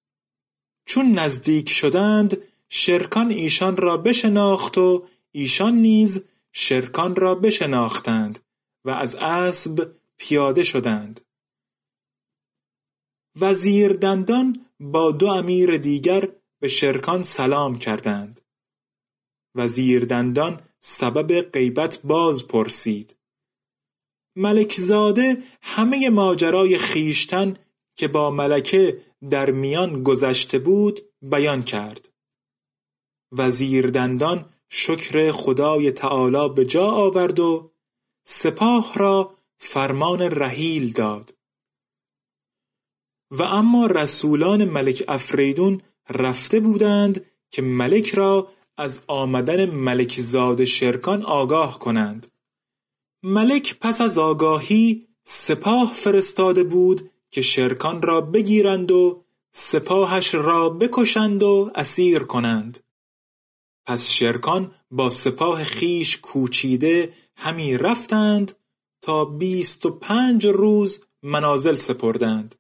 چون 0.87 1.13
نزدیک 1.13 1.69
شدند 1.69 2.43
شرکان 2.69 3.31
ایشان 3.31 3.77
را 3.77 3.97
بشناخت 3.97 4.79
و 4.79 5.07
ایشان 5.33 5.75
نیز 5.75 6.29
شرکان 6.53 7.17
را 7.17 7.35
بشناختند 7.35 8.39
و 8.85 8.91
از 8.91 9.17
اسب 9.17 9.93
پیاده 10.17 10.63
شدند. 10.63 11.21
وزیر 13.41 13.93
دندان 13.93 14.67
با 14.81 15.13
دو 15.13 15.27
امیر 15.27 15.77
دیگر 15.77 16.29
به 16.61 16.69
شرکان 16.69 17.23
سلام 17.23 17.79
کردند. 17.79 18.41
وزیر 19.55 20.05
دندان 20.05 20.61
سبب 20.81 21.41
غیبت 21.41 22.01
باز 22.05 22.47
پرسید. 22.49 23.17
ملکزاده 24.37 25.37
همه 25.63 26.11
ماجرای 26.11 26.79
خیشتن 26.79 27.55
که 27.97 28.09
با 28.09 28.31
ملکه 28.31 29.01
در 29.31 29.51
میان 29.51 30.03
گذشته 30.03 30.59
بود 30.59 31.01
بیان 31.23 31.63
کرد. 31.63 32.16
وزیر 33.33 33.87
دندان 33.91 34.45
شکر 34.69 35.33
خدای 35.33 35.93
تعالی 35.93 36.55
به 36.55 36.65
جا 36.65 36.87
آورد 36.87 37.41
و 37.41 37.71
سپاه 38.25 38.93
را 38.95 39.35
فرمان 39.59 40.23
رحیل 40.23 40.93
داد. 40.93 41.35
و 43.31 43.43
اما 43.43 43.87
رسولان 43.87 44.65
ملک 44.65 45.05
افریدون 45.09 45.81
رفته 46.11 46.61
بودند 46.61 47.25
که 47.51 47.63
ملک 47.63 48.09
را 48.09 48.49
از 48.77 49.03
آمدن 49.07 49.71
ملک 49.71 50.21
زاد 50.21 50.65
شرکان 50.65 51.23
آگاه 51.23 51.79
کنند. 51.79 52.27
ملک 53.23 53.79
پس 53.81 54.01
از 54.01 54.19
آگاهی 54.19 55.07
سپاه 55.25 55.93
فرستاده 55.95 56.65
بود 56.65 57.11
که 57.31 57.43
شرکان 57.43 58.03
را 58.03 58.21
بگیرند 58.21 58.93
و 58.93 59.25
سپاهش 59.53 60.35
را 60.35 60.69
بکشند 60.69 61.43
و 61.43 61.71
اسیر 61.75 62.19
کنند. 62.19 62.86
پس 63.87 64.11
شرکان 64.11 64.71
با 64.91 65.11
سپاه 65.11 65.65
خیش 65.65 66.19
کوچیده 66.19 67.13
همی 67.37 67.77
رفتند 67.77 68.53
تا 69.01 69.25
بیست 69.25 69.87
و 69.87 69.91
پنج 69.91 70.47
روز 70.47 71.05
منازل 71.23 71.75
سپردند 71.75 72.55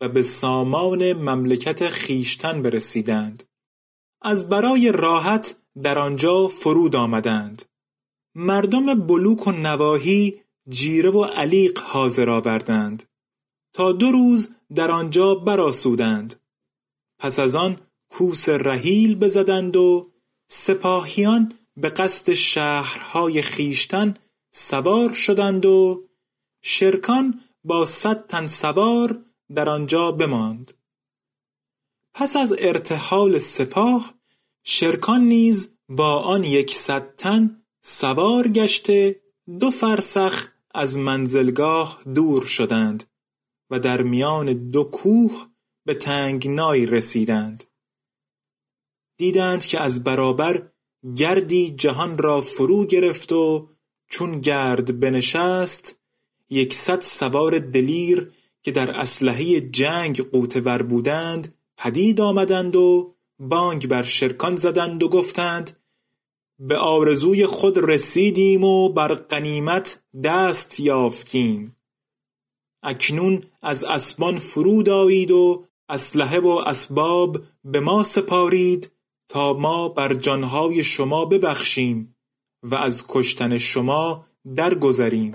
و 0.00 0.08
به 0.08 0.22
سامان 0.22 1.12
مملکت 1.12 1.88
خیشتن 1.88 2.62
برسیدند. 2.62 3.44
از 4.22 4.48
برای 4.48 4.92
راحت 4.92 5.56
در 5.82 5.98
آنجا 5.98 6.48
فرود 6.48 6.96
آمدند. 6.96 7.64
مردم 8.34 9.06
بلوک 9.06 9.46
و 9.46 9.52
نواحی 9.52 10.40
جیره 10.68 11.10
و 11.10 11.24
علیق 11.24 11.78
حاضر 11.78 12.30
آوردند. 12.30 13.02
تا 13.72 13.92
دو 13.92 14.10
روز 14.10 14.54
در 14.74 14.90
آنجا 14.90 15.34
براسودند 15.34 16.34
پس 17.18 17.38
از 17.38 17.54
آن 17.54 17.80
کوس 18.10 18.48
رحیل 18.48 19.14
بزدند 19.14 19.76
و 19.76 20.10
سپاهیان 20.48 21.52
به 21.76 21.88
قصد 21.88 22.32
شهرهای 22.32 23.42
خیشتن 23.42 24.14
سوار 24.52 25.14
شدند 25.14 25.66
و 25.66 26.04
شرکان 26.62 27.40
با 27.64 27.86
صد 27.86 28.26
تن 28.26 28.46
سوار 28.46 29.24
در 29.54 29.68
آنجا 29.68 30.12
بماند. 30.12 30.72
پس 32.14 32.36
از 32.36 32.54
ارتحال 32.58 33.38
سپاه 33.38 34.14
شرکان 34.64 35.20
نیز 35.20 35.78
با 35.88 36.20
آن 36.20 36.44
یکصد 36.44 37.16
تن 37.16 37.62
سوار 37.84 38.48
گشته 38.48 39.20
دو 39.60 39.70
فرسخ 39.70 40.48
از 40.74 40.98
منزلگاه 40.98 42.02
دور 42.14 42.44
شدند 42.44 43.04
و 43.70 43.78
در 43.78 44.02
میان 44.02 44.70
دو 44.70 44.84
کوه 44.84 45.46
به 45.86 45.94
تنگنایی 45.94 46.86
رسیدند. 46.86 47.64
دیدند 49.16 49.64
که 49.64 49.80
از 49.80 50.04
برابر 50.04 50.68
گردی 51.16 51.70
جهان 51.70 52.18
را 52.18 52.40
فرو 52.40 52.86
گرفت 52.86 53.32
و 53.32 53.68
چون 54.08 54.40
گرد 54.40 55.00
بنشست 55.00 56.00
یکصد 56.50 57.00
سوار 57.00 57.58
دلیر 57.58 58.32
که 58.62 58.70
در 58.70 58.90
اسلحه 58.90 59.60
جنگ 59.60 60.30
قوتور 60.30 60.82
بودند 60.82 61.54
پدید 61.76 62.20
آمدند 62.20 62.76
و 62.76 63.14
بانگ 63.38 63.88
بر 63.88 64.02
شرکان 64.02 64.56
زدند 64.56 65.02
و 65.02 65.08
گفتند 65.08 65.76
به 66.58 66.76
آرزوی 66.76 67.46
خود 67.46 67.78
رسیدیم 67.90 68.64
و 68.64 68.88
بر 68.88 69.14
غنیمت 69.14 70.02
دست 70.24 70.80
یافتیم. 70.80 71.76
اکنون 72.82 73.42
از 73.62 73.84
اسبان 73.84 74.36
فرود 74.36 74.88
آیید 74.88 75.30
و 75.30 75.64
اسلحه 75.88 76.40
و 76.40 76.48
اسباب 76.48 77.40
به 77.64 77.80
ما 77.80 78.04
سپارید. 78.04 78.90
تا 79.28 79.52
ما 79.52 79.88
بر 79.88 80.14
جانهای 80.14 80.84
شما 80.84 81.24
ببخشیم 81.24 82.16
و 82.62 82.74
از 82.74 83.06
کشتن 83.08 83.58
شما 83.58 84.26
درگذریم. 84.56 85.34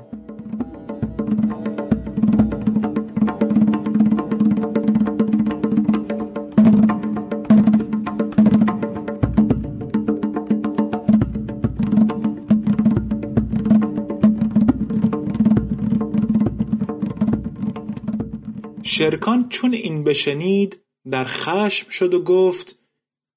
شرکان 18.84 19.49
چون 19.49 19.73
این 19.73 20.04
بشنید 20.04 20.82
در 21.12 21.23
خشم 21.23 21.89
شد 21.89 22.13
و 22.13 22.23
گفت 22.23 22.81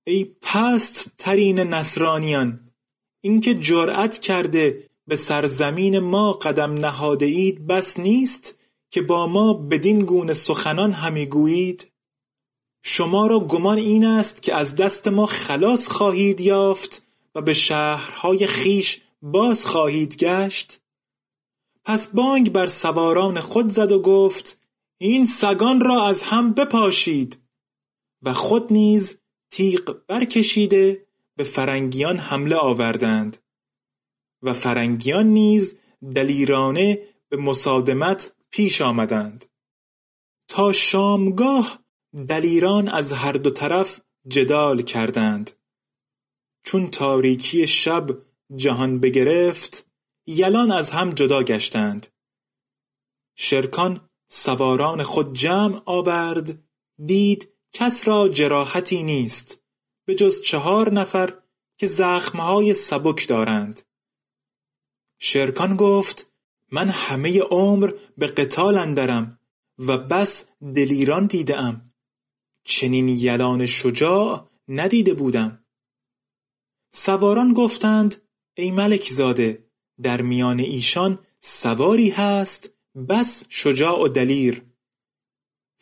ای 0.06 0.36
پست 0.42 1.14
ترین 1.18 1.58
نصرانیان 1.58 2.70
اینکه 3.20 3.54
جرأت 3.54 4.18
کرده 4.18 4.88
به 5.06 5.16
سرزمین 5.16 5.98
ما 5.98 6.32
قدم 6.32 6.72
نهاده 6.74 7.26
اید 7.26 7.66
بس 7.66 8.00
نیست 8.00 8.58
که 8.90 9.02
با 9.02 9.26
ما 9.26 9.52
بدین 9.52 10.04
گونه 10.04 10.32
سخنان 10.32 10.92
همی 10.92 11.26
گویید. 11.26 11.92
شما 12.82 13.26
را 13.26 13.40
گمان 13.40 13.78
این 13.78 14.04
است 14.04 14.42
که 14.42 14.54
از 14.54 14.76
دست 14.76 15.08
ما 15.08 15.26
خلاص 15.26 15.88
خواهید 15.88 16.40
یافت 16.40 17.06
و 17.34 17.42
به 17.42 17.52
شهرهای 17.52 18.46
خیش 18.46 19.00
باز 19.22 19.66
خواهید 19.66 20.16
گشت. 20.16 20.80
پس 21.84 22.08
بانگ 22.08 22.52
بر 22.52 22.66
سواران 22.66 23.40
خود 23.40 23.68
زد 23.68 23.92
و 23.92 24.02
گفت 24.02 24.60
این 24.98 25.26
سگان 25.26 25.80
را 25.80 26.08
از 26.08 26.22
هم 26.22 26.52
بپاشید. 26.52 27.38
و 28.22 28.32
خود 28.32 28.72
نیز 28.72 29.18
تیغ 29.56 30.06
برکشیده 30.06 31.06
به 31.36 31.44
فرنگیان 31.44 32.18
حمله 32.18 32.56
آوردند. 32.56 33.36
و 34.42 34.52
فرنگیان 34.52 35.26
نیز 35.26 35.78
دلیرانه 36.14 37.02
به 37.28 37.36
مصادمت 37.36 38.36
پیش 38.50 38.82
آمدند. 38.82 39.44
تا 40.48 40.72
شامگاه 40.72 41.78
دلیران 42.28 42.88
از 42.88 43.12
هر 43.12 43.32
دو 43.32 43.50
طرف 43.50 44.00
جدال 44.28 44.82
کردند. 44.82 45.50
چون 46.64 46.90
تاریکی 46.90 47.66
شب 47.66 48.18
جهان 48.56 49.00
بگرفت 49.00 49.90
یلان 50.26 50.72
از 50.72 50.90
هم 50.90 51.10
جدا 51.10 51.42
گشتند. 51.42 52.06
شرکان 53.36 54.08
سواران 54.28 55.02
خود 55.02 55.32
جمع 55.32 55.80
آورد 55.84 56.62
دید 57.06 57.53
کس 57.74 58.08
را 58.08 58.28
جراحتی 58.28 59.02
نیست 59.02 59.62
به 60.06 60.14
جز 60.14 60.42
چهار 60.42 60.92
نفر 60.92 61.38
که 61.78 61.86
زخمهای 61.86 62.74
سبک 62.74 63.28
دارند. 63.28 63.80
شرکان 65.18 65.76
گفت 65.76 66.32
من 66.72 66.88
همه 66.88 67.40
عمر 67.40 67.90
به 68.18 68.26
قتال 68.26 68.78
اندرم 68.78 69.38
و 69.78 69.98
بس 69.98 70.48
دلیران 70.74 71.26
دیدم 71.26 71.84
چنین 72.64 73.08
یلان 73.08 73.66
شجاع 73.66 74.50
ندیده 74.68 75.14
بودم. 75.14 75.64
سواران 76.92 77.52
گفتند 77.52 78.22
ای 78.56 78.70
ملک 78.70 79.10
زاده 79.10 79.70
در 80.02 80.22
میان 80.22 80.60
ایشان 80.60 81.18
سواری 81.40 82.10
هست 82.10 82.70
بس 83.08 83.46
شجاع 83.48 84.02
و 84.02 84.08
دلیر. 84.08 84.73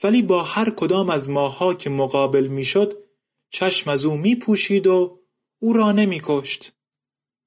ولی 0.02 0.22
با 0.22 0.42
هر 0.42 0.70
کدام 0.70 1.10
از 1.10 1.30
ماها 1.30 1.74
که 1.74 1.90
مقابل 1.90 2.46
می‌شد 2.46 3.02
چشم 3.50 3.90
از 3.90 4.04
او 4.04 4.16
می 4.16 4.36
پوشید 4.36 4.86
و 4.86 5.18
او 5.58 5.72
را 5.72 5.92
نمی 5.92 6.20
کشت. 6.24 6.72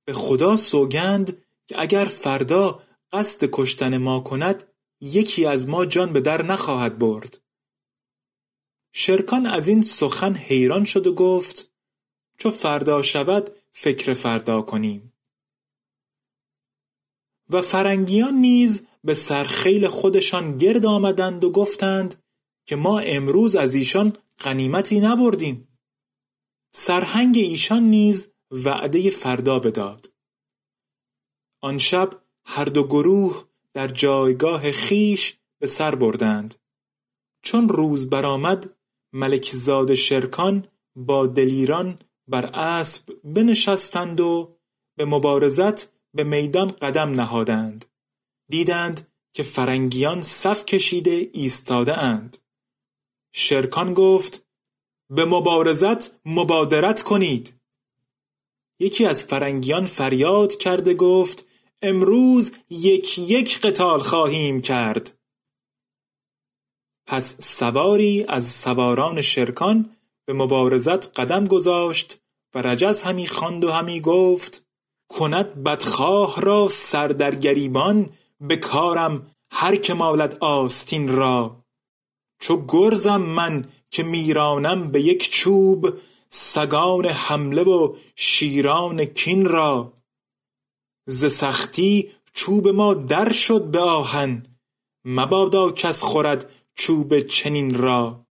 به 0.06 0.14
خدا 0.14 0.56
سوگند 0.56 1.46
که 1.68 1.82
اگر 1.82 2.06
فردا 2.06 2.84
قصد 3.12 3.50
کشتن 3.52 3.98
ما 3.98 4.20
کند 4.20 4.64
یکی 5.02 5.46
از 5.46 5.70
ما 5.70 5.86
جان 5.86 6.14
به 6.14 6.22
در 6.22 6.42
نخواهد 6.42 7.00
برد. 7.00 7.42
شرکان 8.94 9.46
از 9.46 9.68
این 9.68 9.82
سخن 9.82 10.36
حیران 10.36 10.86
شد 10.86 11.08
و 11.08 11.14
گفت 11.14 11.72
چو 12.38 12.52
فردا 12.52 13.02
شود 13.02 13.50
فکر 13.72 14.14
فردا 14.14 14.62
کنیم. 14.62 15.14
و 17.50 17.62
فرنگیان 17.62 18.34
نیز 18.34 18.88
به 19.04 19.14
سرخیل 19.14 19.88
خودشان 19.88 20.58
گرد 20.58 20.86
آمدند 20.86 21.44
و 21.44 21.52
گفتند 21.52 22.25
که 22.66 22.76
ما 22.76 23.00
امروز 23.00 23.56
از 23.56 23.76
ایشان 23.76 24.18
غنیمتی 24.40 25.00
نبردیم. 25.00 25.68
سرهنگ 26.74 27.38
ایشان 27.38 27.84
نیز 27.84 28.34
وعده 28.52 29.10
فردا 29.10 29.60
بداد. 29.60 30.12
آن 31.62 31.78
شب 31.78 32.10
هر 32.46 32.66
دو 32.66 32.84
گروه 32.84 33.44
در 33.74 33.88
جایگاه 33.88 34.72
خیش 34.72 35.38
به 35.60 35.68
سر 35.68 35.96
بردند. 35.96 36.56
چون 37.44 37.70
روز 37.70 38.10
برآمد 38.10 38.76
ملک 39.14 39.52
زاد 39.54 39.94
شرکان 39.94 40.68
با 40.96 41.28
دلیران 41.28 42.00
بر 42.28 42.46
اسب 42.46 43.14
بنشستند 43.24 44.20
و 44.22 44.58
به 44.98 45.06
مبارزت 45.06 45.94
به 46.14 46.24
میدان 46.24 46.68
قدم 46.68 47.10
نهادند. 47.10 47.86
دیدند 48.50 49.08
که 49.34 49.44
فرنگیان 49.44 50.22
صف 50.22 50.66
کشیده 50.66 51.30
ایستاده 51.34 51.98
اند 51.98 52.38
شرکان 53.38 53.94
گفت 53.94 54.46
به 55.10 55.26
مبارزت 55.26 56.20
مبادرت 56.26 57.02
کنید. 57.02 57.54
یکی 58.80 59.06
از 59.06 59.24
فرنگیان 59.24 59.86
فریاد 59.86 60.56
کرده 60.56 60.94
گفت 60.94 61.48
امروز 61.82 62.56
یک 62.70 63.20
یک 63.20 63.62
قتال 63.62 64.00
خواهیم 64.00 64.62
کرد. 64.62 65.18
پس 67.08 67.38
سواری 67.42 68.26
از 68.28 68.46
سواران 68.46 69.22
شرکان 69.22 69.96
به 70.26 70.34
مبارزت 70.34 71.20
قدم 71.20 71.46
گذاشت 71.46 72.18
و 72.54 72.62
رجز 72.62 73.02
همی 73.02 73.28
خواند 73.28 73.64
و 73.64 73.72
همی 73.72 74.02
گفت 74.02 74.68
کند 75.10 75.64
بدخواه 75.64 76.42
را 76.42 76.68
سر 76.70 77.08
در 77.08 77.36
گریبان 77.36 78.10
به 78.42 78.58
کارم 78.58 79.32
هر 79.52 79.76
که 79.76 79.94
مالد 79.94 80.38
آستین 80.40 81.08
را. 81.08 81.65
چو 82.40 82.66
گرزم 82.68 83.22
من 83.22 83.66
که 83.92 84.04
میرانم 84.04 84.92
به 84.92 85.02
یک 85.02 85.30
چوب 85.30 85.94
سگان 86.30 87.06
حمله 87.06 87.64
و 87.64 87.96
شیران 88.16 89.06
کین 89.06 89.46
را. 89.46 89.94
ز 91.06 91.26
سختی 91.26 92.10
چوب 92.34 92.68
ما 92.68 92.94
در 92.94 93.32
شد 93.32 93.72
به 93.72 93.80
آهن 93.80 94.46
مبادا 95.06 95.72
کس 95.72 96.04
خورد 96.04 96.52
چوب 96.76 97.20
چنین 97.20 97.78
را. 97.78 98.26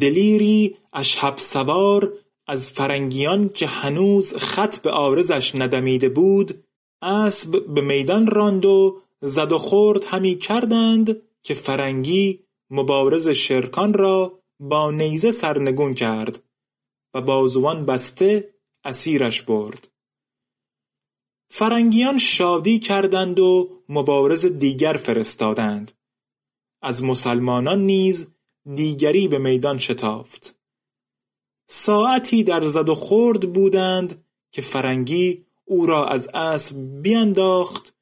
دلیری 0.00 0.76
اشهب 0.92 1.38
سوار 1.38 2.12
از 2.46 2.70
فرنگیان 2.70 3.48
که 3.48 3.66
هنوز 3.66 4.34
خط 4.36 4.78
به 4.78 4.90
آرزش 4.90 5.54
ندمیده 5.54 6.08
بود 6.08 6.64
اسب 7.02 7.66
به 7.66 7.80
میدان 7.80 8.26
راند 8.26 8.64
و 8.64 9.00
زد 9.20 9.52
و 9.52 9.58
خورد 9.58 10.04
همی 10.04 10.38
کردند 10.38 11.22
که 11.42 11.54
فرنگی 11.54 12.44
مبارز 12.70 13.28
شرکان 13.28 13.94
را 13.94 14.42
با 14.60 14.90
نیزه 14.90 15.30
سرنگون 15.30 15.94
کرد 15.94 16.42
و 17.14 17.20
بازوان 17.20 17.86
بسته 17.86 18.54
اسیرش 18.84 19.42
برد. 19.42 19.88
فرنگیان 21.50 22.18
شادی 22.18 22.78
کردند 22.78 23.40
و 23.40 23.70
مبارز 23.88 24.46
دیگر 24.46 24.92
فرستادند. 24.92 25.92
از 26.82 27.04
مسلمانان 27.04 27.80
نیز 27.80 28.34
دیگری 28.74 29.28
به 29.28 29.38
میدان 29.38 29.78
شتافت. 29.78 30.60
ساعتی 31.68 32.44
در 32.44 32.60
زد 32.60 32.88
و 32.88 32.94
خورد 32.94 33.52
بودند 33.52 34.24
که 34.52 34.62
فرنگی 34.62 35.46
او 35.64 35.86
را 35.86 36.06
از 36.06 36.28
اسب 36.28 36.76
بینداخت 37.02 37.96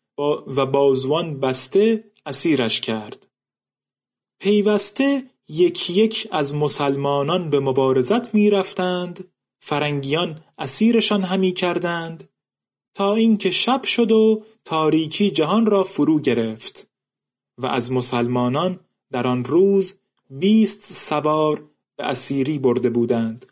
و 0.56 0.66
بازوان 0.66 1.40
بسته 1.40 2.04
اسیرش 2.26 2.80
کرد. 2.80 3.27
پیوسته 4.40 5.22
یک 5.48 5.90
یک 5.90 6.28
از 6.30 6.54
مسلمانان 6.54 7.50
به 7.50 7.60
مبارزت 7.60 8.34
می 8.34 8.50
رفتند 8.50 9.32
فرنگیان 9.58 10.40
اسیرشان 10.58 11.22
همی 11.22 11.52
کردند. 11.52 12.28
تا 12.94 13.14
اینکه 13.14 13.50
شب 13.50 13.84
شد 13.84 14.12
و 14.12 14.44
تاریکی 14.64 15.30
جهان 15.30 15.66
را 15.66 15.84
فرو 15.84 16.20
گرفت 16.20 16.90
و 17.58 17.66
از 17.66 17.92
مسلمانان 17.92 18.80
در 19.10 19.26
آن 19.26 19.44
روز 19.44 19.98
بیست 20.30 20.82
سوار 20.82 21.64
به 21.96 22.04
اسیری 22.04 22.58
برده 22.58 22.90
بودند. 22.90 23.46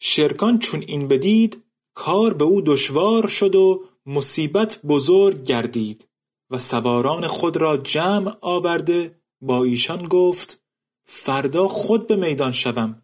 شرکان 0.00 0.58
چون 0.58 0.84
این 0.86 1.08
بدید 1.08 1.64
کار 1.94 2.34
به 2.34 2.44
او 2.44 2.60
دشوار 2.60 3.28
شد 3.28 3.54
و 3.54 3.84
مصیبت 4.06 4.80
بزرگ 4.88 5.42
گردید 5.42 6.08
و 6.50 6.58
سواران 6.58 7.26
خود 7.26 7.56
را 7.56 7.76
جمع 7.76 8.36
آورده 8.40 9.17
با 9.40 9.64
ایشان 9.64 10.06
گفت 10.08 10.64
فردا 11.04 11.68
خود 11.68 12.06
به 12.06 12.16
میدان 12.16 12.52
شوم 12.52 13.02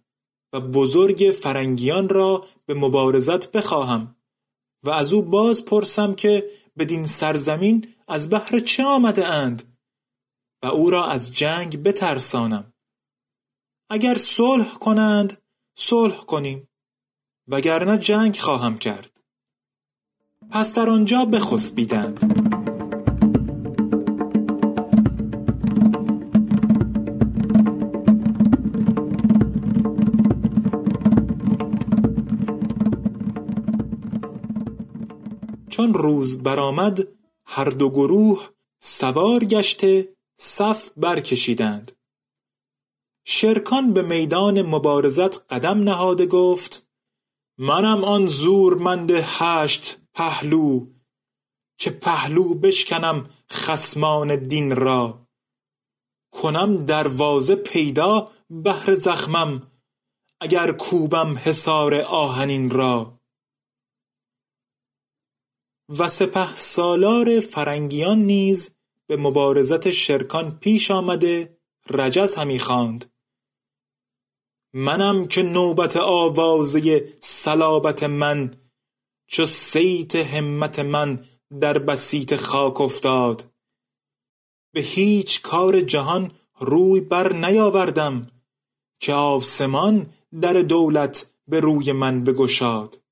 و 0.52 0.60
بزرگ 0.60 1.34
فرنگیان 1.42 2.08
را 2.08 2.46
به 2.66 2.74
مبارزت 2.74 3.52
بخواهم 3.52 4.16
و 4.82 4.90
از 4.90 5.12
او 5.12 5.22
باز 5.22 5.64
پرسم 5.64 6.14
که 6.14 6.50
بدین 6.78 7.04
سرزمین 7.04 7.94
از 8.08 8.30
بحر 8.30 8.60
چه 8.60 8.84
آمده 8.84 9.26
اند 9.26 9.78
و 10.62 10.66
او 10.66 10.90
را 10.90 11.06
از 11.06 11.32
جنگ 11.32 11.82
بترسانم. 11.82 12.72
اگر 13.90 14.16
صلح 14.18 14.74
کنند 14.74 15.42
صلح 15.76 16.16
کنیم 16.16 16.68
وگرنه 17.48 17.98
جنگ 17.98 18.36
خواهم 18.36 18.78
کرد. 18.78 19.20
پس 20.50 20.74
در 20.74 20.90
آنجا 20.90 21.24
بخسبیدند. 21.24 22.63
روز 35.94 36.42
برآمد 36.42 37.08
هر 37.46 37.64
دو 37.64 37.90
گروه 37.90 38.48
سوار 38.80 39.44
گشته 39.44 40.08
صف 40.36 40.90
برکشیدند. 40.96 41.92
شرکان 43.26 43.92
به 43.92 44.02
میدان 44.02 44.62
مبارزت 44.62 45.52
قدم 45.52 45.78
نهاده 45.82 46.26
گفت 46.26 46.90
منم 47.58 48.04
آن 48.04 48.26
زورمند 48.26 49.10
هشت 49.10 49.96
پهلو 50.14 50.86
که 51.78 51.90
پهلو 51.90 52.54
بشکنم 52.54 53.30
خسمان 53.50 54.36
دین 54.36 54.76
را. 54.76 55.26
کنم 56.32 56.76
دروازه 56.76 57.56
پیدا 57.56 58.30
بهر 58.50 58.94
زخمم 58.94 59.62
اگر 60.40 60.72
کوبم 60.72 61.38
حصار 61.38 61.94
آهنین 61.94 62.70
را. 62.70 63.20
و 65.88 66.08
سپه 66.08 66.56
سالار 66.56 67.40
فرنگیان 67.40 68.18
نیز 68.18 68.74
به 69.06 69.16
مبارزت 69.16 69.90
شرکان 69.90 70.58
پیش 70.58 70.90
آمده 70.90 71.58
رجز 71.90 72.34
همی 72.34 72.58
خواند. 72.58 73.14
منم 74.72 75.26
که 75.26 75.42
نوبت 75.42 75.96
آوازه 75.96 77.08
صلابت 77.20 78.02
من 78.02 78.54
چو 79.26 79.46
صیت 79.46 80.16
همت 80.16 80.78
من 80.78 81.24
در 81.60 81.78
بسیط 81.78 82.36
خاک 82.36 82.80
افتاد. 82.80 83.44
به 84.72 84.80
هیچ 84.80 85.42
کار 85.42 85.80
جهان 85.80 86.30
روی 86.58 87.00
بر 87.00 87.32
نیاوردم 87.32 88.26
که 89.00 89.12
آسمان 89.12 90.06
در 90.40 90.52
دولت 90.52 91.30
به 91.48 91.60
روی 91.60 91.92
من 91.92 92.24
بگشاد. 92.24 93.03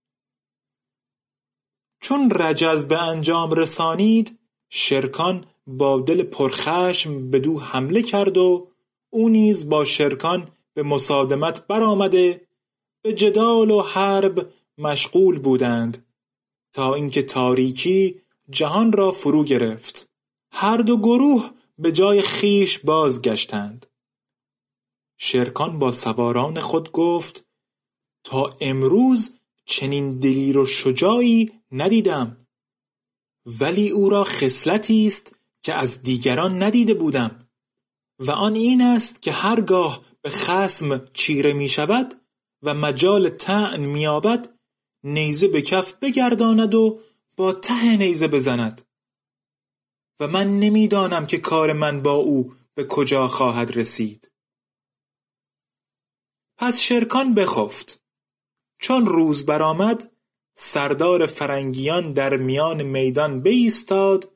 چون 2.02 2.30
رجز 2.30 2.84
به 2.84 3.02
انجام 3.02 3.52
رسانید 3.52 4.38
شرکان 4.70 5.46
با 5.66 6.00
دل 6.00 6.22
پرخشم 6.22 7.30
بدو 7.30 7.58
حمله 7.58 8.02
کرد 8.02 8.38
و 8.38 8.68
او 9.10 9.28
نیز 9.28 9.68
با 9.68 9.84
شرکان 9.84 10.48
به 10.74 10.82
مصادمت 10.82 11.66
برآمده 11.66 12.46
به 13.02 13.12
جدال 13.12 13.70
و 13.70 13.82
حرب 13.82 14.52
مشغول 14.78 15.38
بودند 15.38 16.06
تا 16.72 16.94
اینکه 16.94 17.22
تاریکی 17.22 18.20
جهان 18.50 18.92
را 18.92 19.12
فرو 19.12 19.44
گرفت. 19.44 20.10
هر 20.52 20.76
دو 20.76 20.98
گروه 20.98 21.50
به 21.78 21.92
جای 21.92 22.22
خیش 22.22 22.78
بازگشتند. 22.78 23.86
شرکان 25.18 25.78
با 25.78 25.92
سواران 25.92 26.60
خود 26.60 26.92
گفت 26.92 27.46
تا 28.24 28.56
امروز 28.60 29.34
چنین 29.64 30.18
دلیر 30.18 30.58
و 30.58 30.66
شجاعی 30.66 31.61
ندیدم. 31.72 32.46
ولی 33.60 33.90
او 33.90 34.10
را 34.10 34.24
خصلتی 34.24 35.06
است 35.06 35.36
که 35.62 35.74
از 35.74 36.02
دیگران 36.02 36.62
ندیده 36.62 36.94
بودم. 36.94 37.48
و 38.18 38.30
آن 38.30 38.54
این 38.54 38.82
است 38.82 39.22
که 39.22 39.32
هرگاه 39.32 40.02
به 40.22 40.30
خسم 40.30 41.06
چیره 41.12 41.52
می 41.52 41.68
شود 41.68 42.20
و 42.62 42.74
مجال 42.74 43.28
طعن 43.28 43.80
مییابد 43.80 44.58
نیزه 45.04 45.48
به 45.48 45.62
کف 45.62 45.94
بگرداند 45.94 46.74
و 46.74 47.00
با 47.36 47.52
ته 47.52 47.96
نیزه 47.96 48.28
بزند. 48.28 48.82
و 50.20 50.28
من 50.28 50.60
نمی‌دانم 50.60 51.26
که 51.26 51.38
کار 51.38 51.72
من 51.72 52.02
با 52.02 52.14
او 52.14 52.54
به 52.74 52.84
کجا 52.84 53.28
خواهد 53.28 53.76
رسید. 53.76 54.30
پس 56.58 56.80
شرکان 56.80 57.34
بخفت. 57.34 58.02
چون 58.78 59.06
روز 59.06 59.46
برآمد 59.46 60.11
سردار 60.64 61.26
فرنگیان 61.26 62.12
در 62.12 62.36
میان 62.36 62.82
میدان 62.82 63.42
بایستاد 63.42 64.32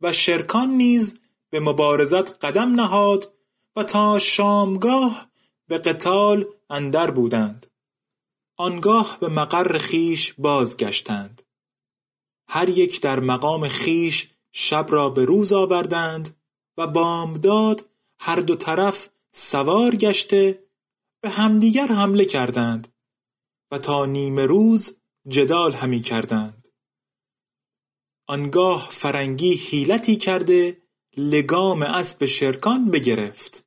و 0.00 0.12
شرکان 0.12 0.70
نیز 0.70 1.20
به 1.50 1.60
مبارزت 1.60 2.44
قدم 2.44 2.74
نهاد 2.74 3.32
و 3.76 3.84
تا 3.84 4.18
شامگاه 4.18 5.30
به 5.68 5.78
قتال 5.78 6.46
اندر 6.70 7.10
بودند. 7.10 7.66
آنگاه 8.56 9.18
به 9.20 9.28
مقر 9.28 9.78
خیش 9.78 10.32
بازگشتند. 10.38 11.42
هر 12.48 12.68
یک 12.68 13.00
در 13.00 13.20
مقام 13.20 13.68
خیش 13.68 14.30
شب 14.52 14.86
را 14.88 15.10
به 15.10 15.24
روز 15.24 15.52
آوردند 15.52 16.36
و 16.78 16.86
بامداد 16.86 17.88
هر 18.20 18.36
دو 18.36 18.56
طرف 18.56 19.08
سوار 19.32 19.96
گشته 19.96 20.64
به 21.22 21.28
همدیگر 21.28 21.86
حمله 21.86 22.24
کردند 22.24 22.88
و 23.72 23.78
تا 23.78 24.06
نیمه 24.06 24.46
روز 24.46 24.99
جدال 25.30 25.72
همی 25.72 26.00
کردند. 26.00 26.68
آنگاه 28.26 28.88
فرنگی 28.90 29.54
حیلتی 29.54 30.16
کرده 30.16 30.82
لگام 31.16 31.82
اسب 31.82 32.26
شرکان 32.26 32.90
بگرفت. 32.90 33.66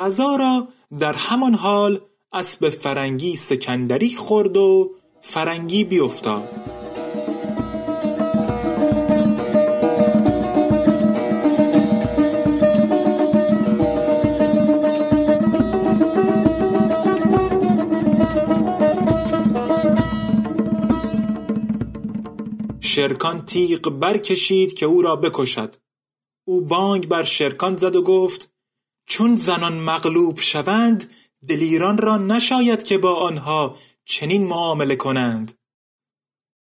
قضا 0.00 0.36
را 0.36 0.68
در 0.98 1.12
همان 1.12 1.54
حال 1.54 2.00
اسب 2.32 2.70
فرنگی 2.70 3.36
سکندری 3.36 4.16
خورد 4.16 4.56
و 4.56 4.94
فرنگی 5.20 5.84
بیفتاد. 5.84 6.79
شرکان 23.00 23.46
تیغ 23.46 23.90
برکشید 23.90 24.74
که 24.74 24.86
او 24.86 25.02
را 25.02 25.16
بکشد. 25.16 25.76
او 26.44 26.60
بانگ 26.60 27.08
بر 27.08 27.24
شرکان 27.24 27.76
زد 27.76 27.96
و 27.96 28.02
گفت 28.02 28.52
چون 29.06 29.36
زنان 29.36 29.72
مغلوب 29.72 30.40
شوند 30.40 31.10
دلیران 31.48 31.98
را 31.98 32.18
نشاید 32.18 32.82
که 32.82 32.98
با 32.98 33.14
آنها 33.14 33.76
چنین 34.04 34.46
معامله 34.46 34.96
کنند. 34.96 35.58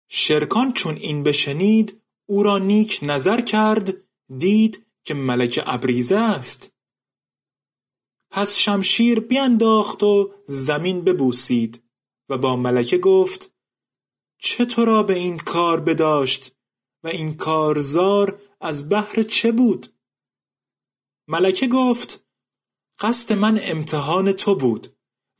شرکان 0.09 0.73
چون 0.73 0.95
این 0.95 1.23
بشنید 1.23 2.01
او 2.25 2.43
را 2.43 2.57
نیک 2.57 2.99
نظر 3.01 3.41
کرد 3.41 3.93
دید 4.37 4.85
که 5.03 5.13
ملک 5.13 5.63
ابریزه 5.65 6.17
است. 6.17 6.73
پس 8.29 8.57
شمشیر 8.57 9.19
بینداخت 9.19 10.03
و 10.03 10.31
زمین 10.45 11.01
ببوسید 11.01 11.83
و 12.29 12.37
با 12.37 12.55
ملکه 12.55 12.97
گفت 12.97 13.50
چه 14.43 14.65
تو 14.65 14.85
را 14.85 15.03
به 15.03 15.13
این 15.13 15.37
کار 15.37 15.79
بداشت 15.79 16.55
و 17.03 17.07
این 17.07 17.37
کارزار 17.37 18.41
از 18.61 18.89
بهر 18.89 19.23
چه 19.23 19.51
بود؟ 19.51 19.87
ملکه 21.27 21.67
گفت 21.67 22.25
قصد 22.99 23.33
من 23.33 23.59
امتحان 23.63 24.31
تو 24.31 24.55
بود 24.55 24.87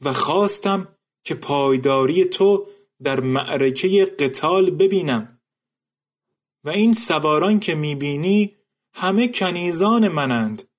و 0.02 0.14
خواستم 0.14 0.96
که 1.24 1.36
پایداری 1.36 2.26
تو 2.26 2.68
در 3.04 3.20
معرکه 3.20 4.16
قتال 4.20 4.72
ببینم. 4.72 5.42
و 6.64 6.70
این 6.70 6.94
سواران 6.94 7.60
که 7.60 7.76
می‌بینی 7.76 8.56
همه 8.94 9.28
کنیزان 9.28 10.08
منند 10.08 10.70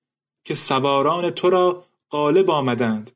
که 0.45 0.53
سواران 0.53 1.29
تو 1.29 1.49
را 1.49 1.85
غالب 2.09 2.49
آمدند. 2.49 3.11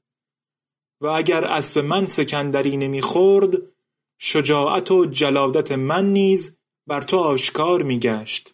و 1.02 1.08
اگر 1.08 1.44
اسب 1.44 1.80
من 1.80 2.06
سکندری 2.06 2.78
نمی‌خورد 2.78 3.77
شجاعت 4.20 4.92
و 4.92 5.06
جلادت 5.06 5.72
من 5.72 6.14
نیز 6.14 6.58
بر 6.88 7.02
تو 7.02 7.18
آشکار 7.18 7.84
میگشت. 7.84 8.54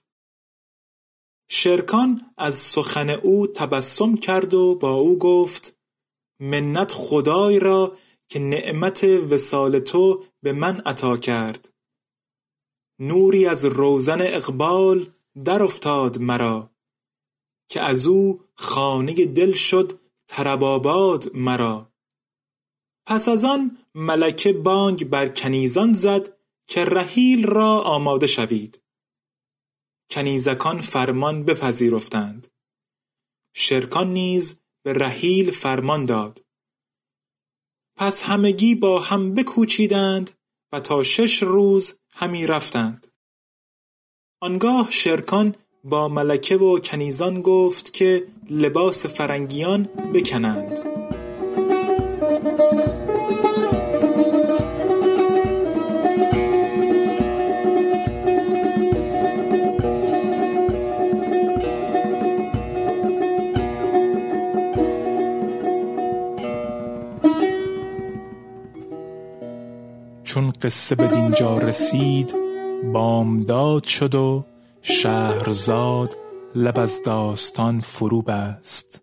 شرکان 1.50 2.34
از 2.38 2.56
سخن 2.56 3.10
او 3.10 3.48
تبسم 3.48 4.16
کرد 4.16 4.54
و 4.54 4.76
با 4.76 4.92
او 4.92 5.18
گفت 5.18 5.80
منت 6.40 6.92
خدای 6.92 7.60
را 7.60 7.98
که 8.30 8.40
نعمت 8.40 9.04
وسال 9.04 9.80
تو 9.80 10.24
به 10.42 10.54
من 10.54 10.80
عطا 10.80 11.18
کرد. 11.18 11.74
نوری 13.00 13.46
از 13.46 13.66
روزن 13.66 14.22
اقبال 14.22 15.10
در 15.46 15.64
افتاد 15.64 16.18
مرا 16.18 16.70
که 17.70 17.82
از 17.82 18.06
او 18.06 18.42
خانه 18.56 19.14
دل 19.14 19.54
شد 19.54 20.00
ترباباد 20.28 21.36
مرا. 21.36 21.94
پس 23.06 23.28
از 23.30 23.46
آن 23.46 23.78
ملکه 23.96 24.54
بانگ 24.54 25.10
بر 25.10 25.28
کنیزان 25.30 25.94
زد 25.94 26.38
که 26.68 26.86
رحیل 26.86 27.48
را 27.48 27.82
آماده 27.82 28.28
شوید. 28.28 28.82
کنیزکان 30.10 30.82
فرمان 30.82 31.44
بپذیرفتند. 31.44 32.48
شرکان 33.54 34.14
نیز 34.14 34.60
به 34.84 34.94
رحیل 34.94 35.52
فرمان 35.52 36.06
داد. 36.06 36.46
پس 37.96 38.24
همگی 38.24 38.76
با 38.76 39.00
هم 39.00 39.34
بکوچیدند 39.34 40.32
و 40.72 40.80
تا 40.80 41.04
شش 41.04 41.44
روز 41.44 42.00
همی 42.14 42.48
رفتند. 42.48 43.08
آنگاه 44.42 44.92
شرکان 44.92 45.56
با 45.84 46.08
ملکه 46.08 46.58
و 46.58 46.80
کنیزان 46.80 47.42
گفت 47.42 47.94
که 47.94 48.28
لباس 48.50 49.06
فرنگیان 49.06 49.84
بکنند. 50.14 50.80
چون 70.34 70.52
قصه 70.52 70.96
به 70.96 71.08
دینجا 71.08 71.58
رسید 71.58 72.36
بامداد 72.94 73.84
شد 73.84 74.16
و 74.16 74.46
شهرزاد 74.82 76.18
لب 76.56 76.80
از 76.80 77.04
داستان 77.06 77.80
فرو 77.80 78.22
بست 78.22 79.02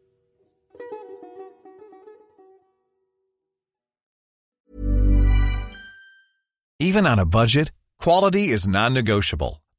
Even 6.81 7.07
on 7.07 7.19
a 7.19 7.27
budget, 7.27 7.73
quality 8.05 8.45
is 8.57 8.67
non-negotiable. 8.67 9.55